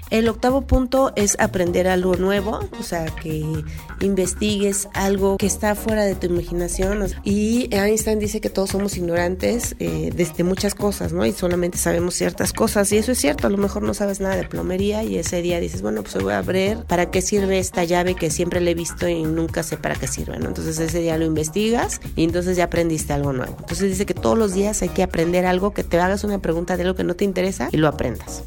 El 0.09 0.27
octavo 0.27 0.61
punto 0.61 1.11
es 1.15 1.35
aprender 1.39 1.87
algo 1.87 2.15
nuevo, 2.15 2.59
o 2.79 2.83
sea, 2.83 3.05
que 3.07 3.45
investigues 4.01 4.87
algo 4.93 5.37
que 5.37 5.45
está 5.45 5.75
fuera 5.75 6.03
de 6.03 6.15
tu 6.15 6.27
imaginación. 6.27 7.05
Y 7.23 7.69
Einstein 7.71 8.19
dice 8.19 8.41
que 8.41 8.49
todos 8.49 8.71
somos 8.71 8.97
ignorantes 8.97 9.75
eh, 9.79 10.11
desde 10.15 10.43
muchas 10.43 10.73
cosas, 10.73 11.13
¿no? 11.13 11.25
Y 11.25 11.31
solamente 11.31 11.77
sabemos 11.77 12.15
ciertas 12.15 12.53
cosas. 12.53 12.91
Y 12.91 12.97
eso 12.97 13.11
es 13.11 13.19
cierto, 13.19 13.47
a 13.47 13.49
lo 13.49 13.57
mejor 13.57 13.83
no 13.83 13.93
sabes 13.93 14.19
nada 14.19 14.35
de 14.35 14.47
plomería 14.47 15.03
y 15.03 15.17
ese 15.17 15.41
día 15.41 15.59
dices, 15.59 15.81
bueno, 15.81 16.01
pues 16.01 16.21
voy 16.23 16.33
a 16.33 16.41
ver 16.41 16.85
para 16.85 17.11
qué 17.11 17.21
sirve 17.21 17.59
esta 17.59 17.83
llave 17.83 18.15
que 18.15 18.31
siempre 18.31 18.61
le 18.61 18.71
he 18.71 18.75
visto 18.75 19.07
y 19.07 19.23
nunca 19.23 19.61
sé 19.61 19.77
para 19.77 19.95
qué 19.95 20.07
sirve, 20.07 20.39
¿no? 20.39 20.47
Entonces 20.47 20.79
ese 20.79 21.01
día 21.01 21.17
lo 21.17 21.25
investigas 21.25 22.01
y 22.15 22.23
entonces 22.23 22.57
ya 22.57 22.65
aprendiste 22.65 23.13
algo 23.13 23.33
nuevo. 23.33 23.55
Entonces 23.59 23.89
dice 23.89 24.05
que 24.05 24.13
todos 24.15 24.37
los 24.37 24.53
días 24.53 24.81
hay 24.81 24.89
que 24.89 25.03
aprender 25.03 25.45
algo, 25.45 25.71
que 25.73 25.83
te 25.83 25.99
hagas 25.99 26.23
una 26.23 26.39
pregunta 26.39 26.77
de 26.77 26.83
algo 26.83 26.95
que 26.95 27.03
no 27.03 27.15
te 27.15 27.25
interesa 27.25 27.69
y 27.71 27.77
lo 27.77 27.87
aprendas. 27.87 28.43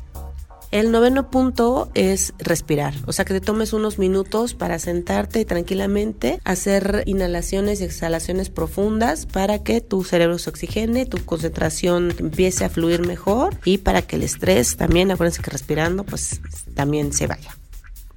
El 0.72 0.90
noveno 0.90 1.28
punto 1.28 1.90
es 1.92 2.32
respirar, 2.38 2.94
o 3.04 3.12
sea 3.12 3.26
que 3.26 3.34
te 3.34 3.42
tomes 3.42 3.74
unos 3.74 3.98
minutos 3.98 4.54
para 4.54 4.78
sentarte 4.78 5.44
tranquilamente 5.44 6.40
hacer 6.44 7.02
inhalaciones 7.04 7.82
y 7.82 7.84
exhalaciones 7.84 8.48
profundas 8.48 9.26
para 9.26 9.62
que 9.62 9.82
tu 9.82 10.02
cerebro 10.02 10.38
se 10.38 10.48
oxigene, 10.48 11.04
tu 11.04 11.22
concentración 11.26 12.14
empiece 12.18 12.64
a 12.64 12.70
fluir 12.70 13.06
mejor 13.06 13.54
y 13.66 13.78
para 13.78 14.00
que 14.00 14.16
el 14.16 14.22
estrés 14.22 14.78
también, 14.78 15.10
acuérdense 15.10 15.42
que 15.42 15.50
respirando 15.50 16.04
pues 16.04 16.40
también 16.74 17.12
se 17.12 17.26
vaya. 17.26 17.54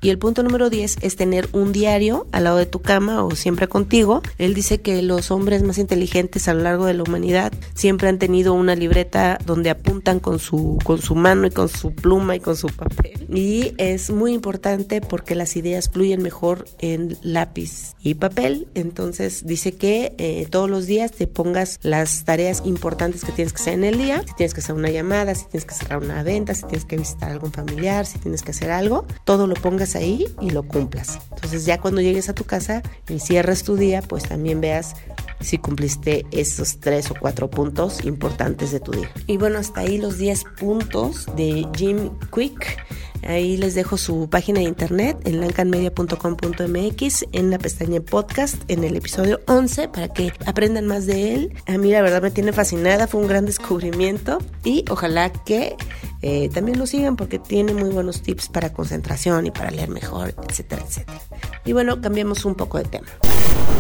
Y 0.02 0.10
el 0.10 0.18
punto 0.18 0.44
número 0.44 0.70
10 0.70 0.98
es 1.02 1.16
tener 1.16 1.50
un 1.52 1.72
diario 1.72 2.28
al 2.32 2.44
lado 2.46 2.58
de 2.58 2.66
tu 2.66 2.82
cama 2.82 3.24
o 3.24 3.32
siempre 3.32 3.68
contigo. 3.68 4.22
Él 4.38 4.54
dice 4.54 4.82
que 4.82 5.02
los 5.02 5.32
hombres 5.32 5.64
más 5.64 5.78
inteligentes 5.78 6.48
a 6.48 6.54
lo 6.54 6.62
largo 6.62 6.86
de 6.86 6.94
la 6.94 7.04
humanidad 7.04 7.54
siempre 7.74 8.10
han 8.10 8.20
tenido 8.20 8.54
una 8.54 8.76
libreta 8.76 9.40
donde 9.46 9.70
apuntan 9.70 10.20
con 10.20 10.40
su, 10.40 10.78
con 10.84 11.02
su 11.02 11.16
mano 11.16 11.48
y 11.48 11.52
con 11.52 11.70
su 11.70 11.94
pluma 11.94 12.36
y 12.36 12.40
con 12.40 12.56
su 12.56 12.68
papel. 12.68 13.26
Y 13.34 13.74
es 13.78 14.12
muy 14.12 14.34
importante 14.34 15.02
porque 15.02 15.36
las 15.36 15.56
ideas 15.56 15.90
fluyen 15.90 16.22
mejor 16.22 16.66
en 16.80 17.18
lápiz 17.22 17.96
y 18.02 18.16
papel. 18.16 18.68
Entonces 18.76 19.46
dice 19.46 19.74
que 19.74 20.14
eh, 20.18 20.48
todos 20.50 20.70
los 20.70 20.86
días 20.86 21.12
te 21.12 21.28
pongas 21.28 21.80
las 21.82 22.26
tareas 22.26 22.62
importantes 22.66 23.24
que 23.24 23.32
tienes 23.32 23.54
que 23.54 23.62
hacer 23.62 23.74
en 23.74 23.84
el 23.84 23.98
día. 23.98 24.24
Si 24.28 24.36
tienes 24.36 24.54
que 24.54 24.62
hacer 24.62 24.76
una 24.76 24.90
llamada, 24.90 25.34
si 25.36 25.46
tienes 25.46 25.66
que 25.66 25.74
cerrar 25.74 26.00
una 26.00 26.24
venta, 26.24 26.54
si 26.54 26.64
tienes 26.64 26.86
que 26.86 26.98
visitar 26.98 27.30
a 27.30 27.34
algún 27.34 27.52
familiar, 27.52 28.06
si 28.06 28.20
tienes 28.20 28.44
que 28.44 28.52
hacer 28.52 28.72
algo, 28.72 29.06
todo 29.24 29.48
lo 29.48 29.56
pongas 29.56 29.95
ahí 29.96 30.28
y 30.42 30.50
lo 30.52 30.64
cumplas. 30.64 31.20
Entonces 31.34 31.66
ya 31.66 31.80
cuando 31.80 32.02
llegues 32.02 32.30
a 32.30 32.34
tu 32.34 32.44
casa 32.44 32.82
y 33.10 33.20
cierres 33.20 33.64
tu 33.64 33.76
día, 33.76 34.02
pues 34.02 34.24
también 34.24 34.62
veas 34.62 34.96
si 35.40 35.58
cumpliste 35.58 36.26
esos 36.32 36.80
tres 36.80 37.12
o 37.12 37.16
cuatro 37.20 37.50
puntos 37.50 38.04
importantes 38.04 38.72
de 38.72 38.80
tu 38.80 38.92
día. 38.92 39.12
Y 39.28 39.38
bueno, 39.38 39.60
hasta 39.60 39.82
ahí 39.82 39.98
los 39.98 40.18
10 40.18 40.44
puntos 40.60 41.28
de 41.36 41.68
Jim 41.76 42.12
Quick. 42.34 42.78
Ahí 43.24 43.58
les 43.58 43.76
dejo 43.76 43.98
su 43.98 44.30
página 44.30 44.60
de 44.60 44.66
internet 44.66 45.18
en 45.26 45.40
lancanmedia.com.mx 45.40 47.26
en 47.32 47.50
la 47.50 47.58
pestaña 47.58 48.00
podcast 48.02 48.56
en 48.68 48.84
el 48.84 48.96
episodio 48.96 49.40
11 49.48 49.88
para 49.90 50.10
que 50.10 50.32
aprendan 50.46 50.88
más 50.88 51.06
de 51.06 51.36
él. 51.36 51.54
A 51.68 51.78
mí 51.78 51.92
la 51.92 52.02
verdad 52.02 52.22
me 52.22 52.32
tiene 52.32 52.54
fascinada, 52.54 53.08
fue 53.08 53.22
un 53.22 53.28
gran 53.28 53.46
descubrimiento 53.46 54.40
y 54.64 54.86
ojalá 54.90 55.32
que 55.32 55.76
eh, 56.22 56.50
también 56.50 56.80
lo 56.80 56.88
sigan 56.88 57.16
porque 57.16 57.40
tiene 57.40 57.74
muy 57.74 57.90
buenos 57.90 58.22
tips 58.22 58.50
para 58.50 58.74
concentración 58.74 59.48
y 59.48 59.52
para 59.52 59.72
leer 59.72 59.90
mejor, 59.90 60.36
etcétera, 60.48 60.84
etcétera. 60.88 61.22
Y 61.66 61.74
bueno, 61.74 62.02
cambiemos 62.02 62.46
un 62.46 62.56
poco 62.56 62.78
de 62.78 62.86
tema. 62.86 63.08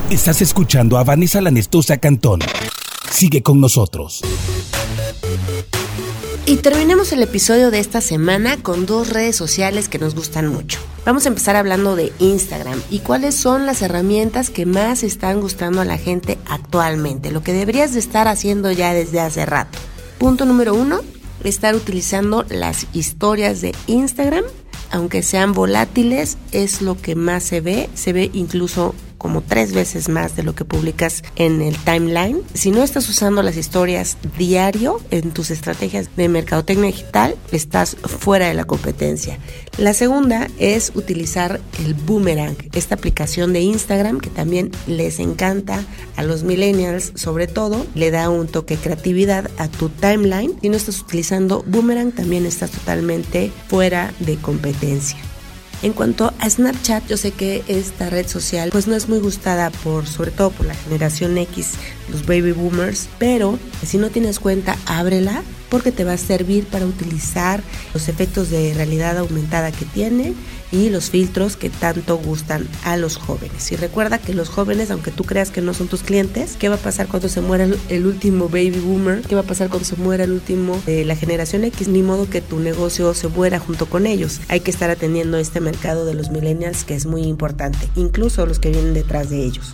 Estás 0.10 0.42
escuchando 0.42 0.98
a 0.98 1.04
Vanessa 1.04 1.42
Lanestosa 1.42 1.98
Cantón. 1.98 2.40
Sigue 3.12 3.42
con 3.42 3.60
nosotros. 3.60 4.22
Y 6.48 6.58
terminemos 6.58 7.12
el 7.12 7.24
episodio 7.24 7.72
de 7.72 7.80
esta 7.80 8.02
semana 8.02 8.58
con 8.62 8.86
dos 8.86 9.10
redes 9.10 9.36
sociales 9.36 9.90
que 9.90 9.98
nos 9.98 10.14
gustan 10.14 10.48
mucho. 10.48 10.80
Vamos 11.04 11.26
a 11.26 11.30
empezar 11.30 11.56
hablando 11.56 11.96
de 11.96 12.14
Instagram 12.20 12.80
y 12.92 13.00
cuáles 13.00 13.34
son 13.34 13.66
las 13.66 13.82
herramientas 13.82 14.52
que 14.52 14.68
más 14.68 15.02
están 15.02 15.42
gustando 15.42 15.82
a 15.82 15.86
la 15.86 15.98
gente 15.98 16.38
actualmente, 16.46 17.32
lo 17.32 17.42
que 17.42 17.52
deberías 17.52 17.94
de 17.94 18.00
estar 18.00 18.28
haciendo 18.28 18.72
ya 18.72 18.94
desde 18.94 19.22
hace 19.22 19.48
rato. 19.48 19.80
Punto 20.20 20.46
número 20.46 20.76
uno, 20.76 21.02
estar 21.44 21.74
utilizando 21.74 22.46
las 22.48 22.86
historias 22.94 23.62
de 23.62 23.74
Instagram, 23.88 24.44
aunque 24.92 25.24
sean 25.24 25.54
volátiles, 25.54 26.38
es 26.52 26.84
lo 26.84 26.96
que 26.96 27.16
más 27.16 27.42
se 27.42 27.60
ve, 27.60 27.90
se 27.96 28.14
ve 28.14 28.30
incluso 28.34 28.94
como 29.26 29.42
tres 29.42 29.74
veces 29.74 30.08
más 30.08 30.36
de 30.36 30.44
lo 30.44 30.54
que 30.54 30.66
publicas 30.66 31.24
en 31.36 31.60
el 31.64 31.76
timeline. 31.78 32.44
Si 32.54 32.70
no 32.70 32.84
estás 32.84 33.10
usando 33.10 33.42
las 33.42 33.58
historias 33.58 34.20
diario 34.38 35.02
en 35.10 35.32
tus 35.32 35.50
estrategias 35.50 36.16
de 36.16 36.30
mercadotecnia 36.30 36.92
digital, 36.92 37.36
estás 37.52 37.96
fuera 37.96 38.50
de 38.50 38.54
la 38.54 38.66
competencia. 38.66 39.40
La 39.80 39.96
segunda 39.96 40.48
es 40.60 40.92
utilizar 40.94 41.60
el 41.84 41.96
Boomerang, 41.96 42.56
esta 42.74 42.94
aplicación 42.94 43.52
de 43.52 43.62
Instagram 43.62 44.20
que 44.20 44.30
también 44.30 44.70
les 44.86 45.18
encanta 45.18 45.84
a 46.18 46.22
los 46.22 46.44
millennials, 46.44 47.12
sobre 47.16 47.48
todo, 47.48 47.88
le 47.96 48.12
da 48.12 48.30
un 48.30 48.46
toque 48.46 48.76
de 48.76 48.84
creatividad 48.84 49.50
a 49.58 49.70
tu 49.70 49.90
timeline. 49.90 50.56
Si 50.62 50.70
no 50.70 50.78
estás 50.78 51.02
utilizando 51.02 51.64
Boomerang, 51.66 52.12
también 52.12 52.46
estás 52.46 52.70
totalmente 52.70 53.52
fuera 53.70 54.14
de 54.20 54.36
competencia. 54.36 55.18
En 55.82 55.94
cuanto 55.94 56.34
a 56.40 56.50
Snapchat, 56.50 57.08
yo 57.08 57.18
sé 57.18 57.32
que 57.32 57.64
esta 57.68 58.10
red 58.10 58.28
social 58.28 58.70
pues 58.72 58.88
no 58.88 58.96
es 58.96 59.08
muy 59.08 59.20
gustada 59.20 59.70
por 59.70 60.08
sobre 60.08 60.32
todo 60.32 60.50
por 60.52 60.66
la 60.66 60.74
generación 60.74 61.38
X, 61.38 61.74
los 62.10 62.26
baby 62.26 62.52
boomers, 62.54 63.08
pero 63.20 63.60
si 63.86 63.98
no 63.98 64.10
tienes 64.10 64.40
cuenta, 64.40 64.78
ábrela 64.86 65.44
porque 65.76 65.92
te 65.92 66.06
va 66.06 66.14
a 66.14 66.18
servir 66.18 66.66
para 66.68 66.86
utilizar 66.86 67.62
los 67.94 68.08
efectos 68.08 68.50
de 68.50 68.74
realidad 68.74 69.18
aumentada 69.18 69.74
que 69.74 69.84
tiene 69.84 70.34
y 70.72 70.90
los 70.90 71.10
filtros 71.10 71.58
que 71.58 71.70
tanto 71.70 72.16
gustan 72.16 72.66
a 72.86 72.96
los 72.96 73.18
jóvenes. 73.18 73.74
Y 73.74 73.76
recuerda 73.76 74.18
que 74.18 74.34
los 74.34 74.48
jóvenes, 74.48 74.90
aunque 74.90 75.12
tú 75.12 75.26
creas 75.26 75.52
que 75.52 75.60
no 75.60 75.74
son 75.74 75.90
tus 75.90 76.02
clientes, 76.02 76.56
¿qué 76.58 76.70
va 76.70 76.76
a 76.76 76.78
pasar 76.78 77.08
cuando 77.08 77.28
se 77.28 77.42
muera 77.42 77.68
el, 77.90 78.06
último 78.06 78.48
baby 78.48 78.80
boomer? 78.80 79.22
¿Qué 79.24 79.36
va 79.36 79.42
a 79.42 79.44
pasar 79.44 79.68
cuando 79.68 79.84
se 79.84 79.98
muera 79.98 80.24
el 80.24 80.32
último 80.32 80.82
de 80.86 81.04
la 81.04 81.18
generación 81.18 81.66
X? 81.66 81.90
Ni 81.90 82.04
modo 82.04 82.30
que 82.30 82.40
tu 82.40 82.62
negocio 82.62 83.14
se 83.14 83.28
muera 83.28 83.60
junto 83.60 83.86
con 83.88 84.08
ellos. 84.08 84.40
Hay 84.48 84.62
que 84.62 84.72
estar 84.72 84.90
atendiendo 84.90 85.38
este 85.38 85.60
mercado 85.60 86.06
de 86.06 86.14
los 86.14 86.30
millennials 86.30 86.86
que 86.86 86.96
es 86.96 87.06
muy 87.06 87.24
importante, 87.24 87.90
incluso 87.98 88.46
los 88.46 88.60
que 88.60 88.70
vienen 88.70 88.94
detrás 88.94 89.30
de 89.30 89.44
ellos. 89.44 89.74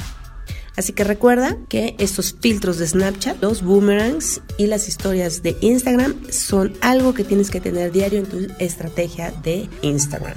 Así 0.82 0.94
que 0.94 1.04
recuerda 1.04 1.58
que 1.70 1.94
estos 2.00 2.36
filtros 2.42 2.80
de 2.80 2.88
Snapchat, 2.88 3.40
los 3.40 3.62
boomerangs 3.62 4.42
y 4.58 4.66
las 4.66 4.88
historias 4.88 5.44
de 5.44 5.56
Instagram 5.62 6.16
son 6.32 6.74
algo 6.82 7.14
que 7.14 7.24
tienes 7.24 7.52
que 7.52 7.62
tener 7.62 7.92
diario 7.92 8.18
en 8.18 8.26
tu 8.26 8.48
estrategia 8.58 9.30
de 9.44 9.70
Instagram. 9.84 10.34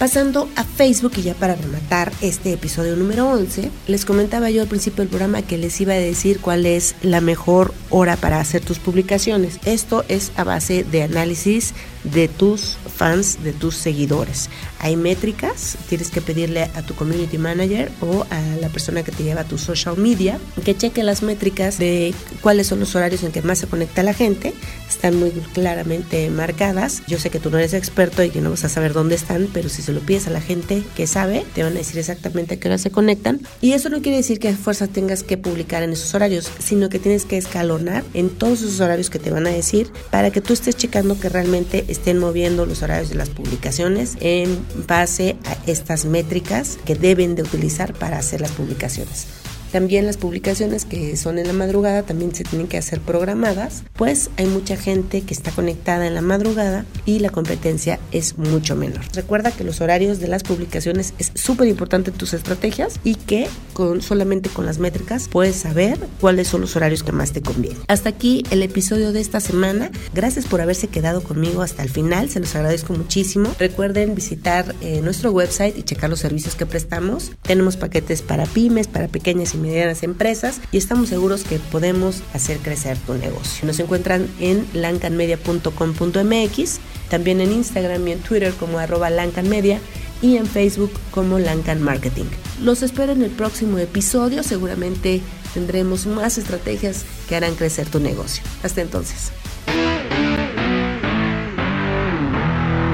Pasando 0.00 0.48
a 0.56 0.64
Facebook 0.64 1.12
y 1.18 1.22
ya 1.22 1.34
para 1.34 1.54
rematar 1.54 2.10
este 2.22 2.52
episodio 2.52 2.96
número 2.96 3.30
11, 3.30 3.70
les 3.86 4.04
comentaba 4.04 4.50
yo 4.50 4.62
al 4.62 4.68
principio 4.68 5.02
del 5.02 5.10
programa 5.10 5.42
que 5.42 5.58
les 5.58 5.80
iba 5.80 5.92
a 5.92 5.96
decir 5.96 6.40
cuál 6.40 6.66
es 6.66 6.96
la 7.02 7.20
mejor 7.20 7.72
hora 7.90 8.16
para 8.16 8.40
hacer 8.40 8.64
tus 8.64 8.80
publicaciones. 8.80 9.60
Esto 9.64 10.04
es 10.08 10.32
a 10.34 10.42
base 10.42 10.82
de 10.82 11.04
análisis 11.04 11.72
de 12.04 12.28
tus 12.28 12.76
fans, 12.96 13.42
de 13.42 13.52
tus 13.52 13.76
seguidores. 13.76 14.50
Hay 14.78 14.96
métricas, 14.96 15.76
tienes 15.88 16.10
que 16.10 16.20
pedirle 16.20 16.62
a 16.74 16.82
tu 16.82 16.94
community 16.94 17.38
manager 17.38 17.90
o 18.00 18.26
a 18.30 18.40
la 18.60 18.68
persona 18.68 19.02
que 19.02 19.12
te 19.12 19.24
lleva 19.24 19.44
tu 19.44 19.58
social 19.58 19.96
media 19.96 20.38
que 20.64 20.76
cheque 20.76 21.02
las 21.02 21.22
métricas 21.22 21.78
de 21.78 22.14
cuáles 22.40 22.66
son 22.66 22.80
los 22.80 22.94
horarios 22.94 23.22
en 23.22 23.32
que 23.32 23.42
más 23.42 23.58
se 23.58 23.66
conecta 23.66 24.02
la 24.02 24.14
gente. 24.14 24.52
Están 24.88 25.18
muy 25.18 25.30
claramente 25.52 26.30
marcadas. 26.30 27.02
Yo 27.06 27.18
sé 27.18 27.30
que 27.30 27.38
tú 27.38 27.50
no 27.50 27.58
eres 27.58 27.74
experto 27.74 28.22
y 28.22 28.30
que 28.30 28.40
no 28.40 28.50
vas 28.50 28.64
a 28.64 28.68
saber 28.68 28.92
dónde 28.92 29.14
están, 29.14 29.48
pero 29.52 29.68
si 29.68 29.82
se 29.82 29.92
lo 29.92 30.00
pides 30.00 30.26
a 30.26 30.30
la 30.30 30.40
gente 30.40 30.82
que 30.96 31.06
sabe, 31.06 31.44
te 31.54 31.62
van 31.62 31.72
a 31.72 31.76
decir 31.76 31.98
exactamente 31.98 32.54
a 32.54 32.60
qué 32.60 32.68
hora 32.68 32.78
se 32.78 32.90
conectan. 32.90 33.40
Y 33.60 33.72
eso 33.72 33.88
no 33.88 34.02
quiere 34.02 34.18
decir 34.18 34.38
que 34.38 34.48
a 34.48 34.56
fuerza 34.56 34.86
tengas 34.86 35.22
que 35.22 35.36
publicar 35.36 35.82
en 35.82 35.92
esos 35.92 36.14
horarios, 36.14 36.50
sino 36.58 36.88
que 36.88 36.98
tienes 36.98 37.24
que 37.24 37.36
escalonar 37.36 38.04
en 38.14 38.30
todos 38.30 38.62
esos 38.62 38.80
horarios 38.80 39.10
que 39.10 39.18
te 39.18 39.30
van 39.30 39.46
a 39.46 39.50
decir 39.50 39.90
para 40.10 40.30
que 40.30 40.40
tú 40.40 40.52
estés 40.52 40.76
checando 40.76 41.18
que 41.18 41.28
realmente 41.28 41.84
estén 41.94 42.18
moviendo 42.18 42.66
los 42.66 42.82
horarios 42.82 43.08
de 43.08 43.14
las 43.14 43.30
publicaciones 43.30 44.16
en 44.20 44.66
base 44.86 45.36
a 45.46 45.70
estas 45.70 46.04
métricas 46.04 46.78
que 46.84 46.94
deben 46.94 47.34
de 47.34 47.42
utilizar 47.42 47.94
para 47.94 48.18
hacer 48.18 48.40
las 48.40 48.52
publicaciones. 48.52 49.43
También 49.74 50.06
las 50.06 50.18
publicaciones 50.18 50.84
que 50.84 51.16
son 51.16 51.36
en 51.36 51.48
la 51.48 51.52
madrugada 51.52 52.04
también 52.04 52.32
se 52.32 52.44
tienen 52.44 52.68
que 52.68 52.78
hacer 52.78 53.00
programadas, 53.00 53.82
pues 53.94 54.30
hay 54.36 54.46
mucha 54.46 54.76
gente 54.76 55.22
que 55.22 55.34
está 55.34 55.50
conectada 55.50 56.06
en 56.06 56.14
la 56.14 56.20
madrugada 56.20 56.86
y 57.06 57.18
la 57.18 57.30
competencia 57.30 57.98
es 58.12 58.38
mucho 58.38 58.76
menor. 58.76 59.00
Recuerda 59.14 59.50
que 59.50 59.64
los 59.64 59.80
horarios 59.80 60.20
de 60.20 60.28
las 60.28 60.44
publicaciones 60.44 61.12
es 61.18 61.32
súper 61.34 61.66
importante 61.66 62.12
en 62.12 62.16
tus 62.16 62.34
estrategias 62.34 63.00
y 63.02 63.16
que 63.16 63.48
con 63.72 64.00
solamente 64.00 64.48
con 64.48 64.64
las 64.64 64.78
métricas 64.78 65.26
puedes 65.26 65.56
saber 65.56 65.98
cuáles 66.20 66.46
son 66.46 66.60
los 66.60 66.76
horarios 66.76 67.02
que 67.02 67.10
más 67.10 67.32
te 67.32 67.42
convienen. 67.42 67.82
Hasta 67.88 68.10
aquí 68.10 68.44
el 68.52 68.62
episodio 68.62 69.12
de 69.12 69.20
esta 69.20 69.40
semana. 69.40 69.90
Gracias 70.14 70.46
por 70.46 70.60
haberse 70.60 70.86
quedado 70.86 71.20
conmigo 71.20 71.62
hasta 71.62 71.82
el 71.82 71.90
final. 71.90 72.30
Se 72.30 72.38
los 72.38 72.54
agradezco 72.54 72.92
muchísimo. 72.92 73.52
Recuerden 73.58 74.14
visitar 74.14 74.72
eh, 74.82 75.00
nuestro 75.02 75.32
website 75.32 75.76
y 75.76 75.82
checar 75.82 76.10
los 76.10 76.20
servicios 76.20 76.54
que 76.54 76.64
prestamos. 76.64 77.32
Tenemos 77.42 77.76
paquetes 77.76 78.22
para 78.22 78.46
pymes, 78.46 78.86
para 78.86 79.08
pequeñas 79.08 79.52
y 79.54 79.63
medianas 79.64 80.02
empresas 80.02 80.60
y 80.70 80.76
estamos 80.76 81.08
seguros 81.08 81.44
que 81.44 81.58
podemos 81.58 82.22
hacer 82.32 82.58
crecer 82.58 82.98
tu 82.98 83.14
negocio. 83.14 83.66
Nos 83.66 83.80
encuentran 83.80 84.28
en 84.38 84.66
lancanmedia.com.mx, 84.74 86.78
también 87.08 87.40
en 87.40 87.52
Instagram 87.52 88.06
y 88.08 88.12
en 88.12 88.20
Twitter 88.20 88.52
como 88.54 88.78
arroba 88.78 89.10
lancanmedia 89.10 89.80
y 90.22 90.36
en 90.36 90.46
Facebook 90.46 90.92
como 91.10 91.38
Lancan 91.38 91.82
Marketing. 91.82 92.24
Los 92.62 92.82
espero 92.82 93.12
en 93.12 93.22
el 93.22 93.30
próximo 93.30 93.78
episodio, 93.78 94.42
seguramente 94.42 95.20
tendremos 95.52 96.06
más 96.06 96.38
estrategias 96.38 97.04
que 97.28 97.36
harán 97.36 97.54
crecer 97.54 97.88
tu 97.88 98.00
negocio. 98.00 98.42
Hasta 98.62 98.80
entonces. 98.80 99.32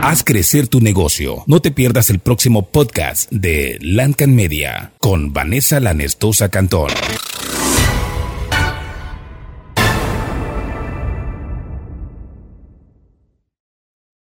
Haz 0.02 0.24
crecer 0.24 0.66
tu 0.66 0.80
negocio. 0.80 1.44
No 1.46 1.60
te 1.60 1.70
pierdas 1.70 2.08
el 2.08 2.20
próximo 2.20 2.66
podcast 2.70 3.30
de 3.30 3.78
Lancan 3.82 4.34
Media 4.34 4.94
con 4.98 5.34
Vanessa 5.34 5.78
Lanestosa 5.78 6.48
Cantón. 6.48 6.88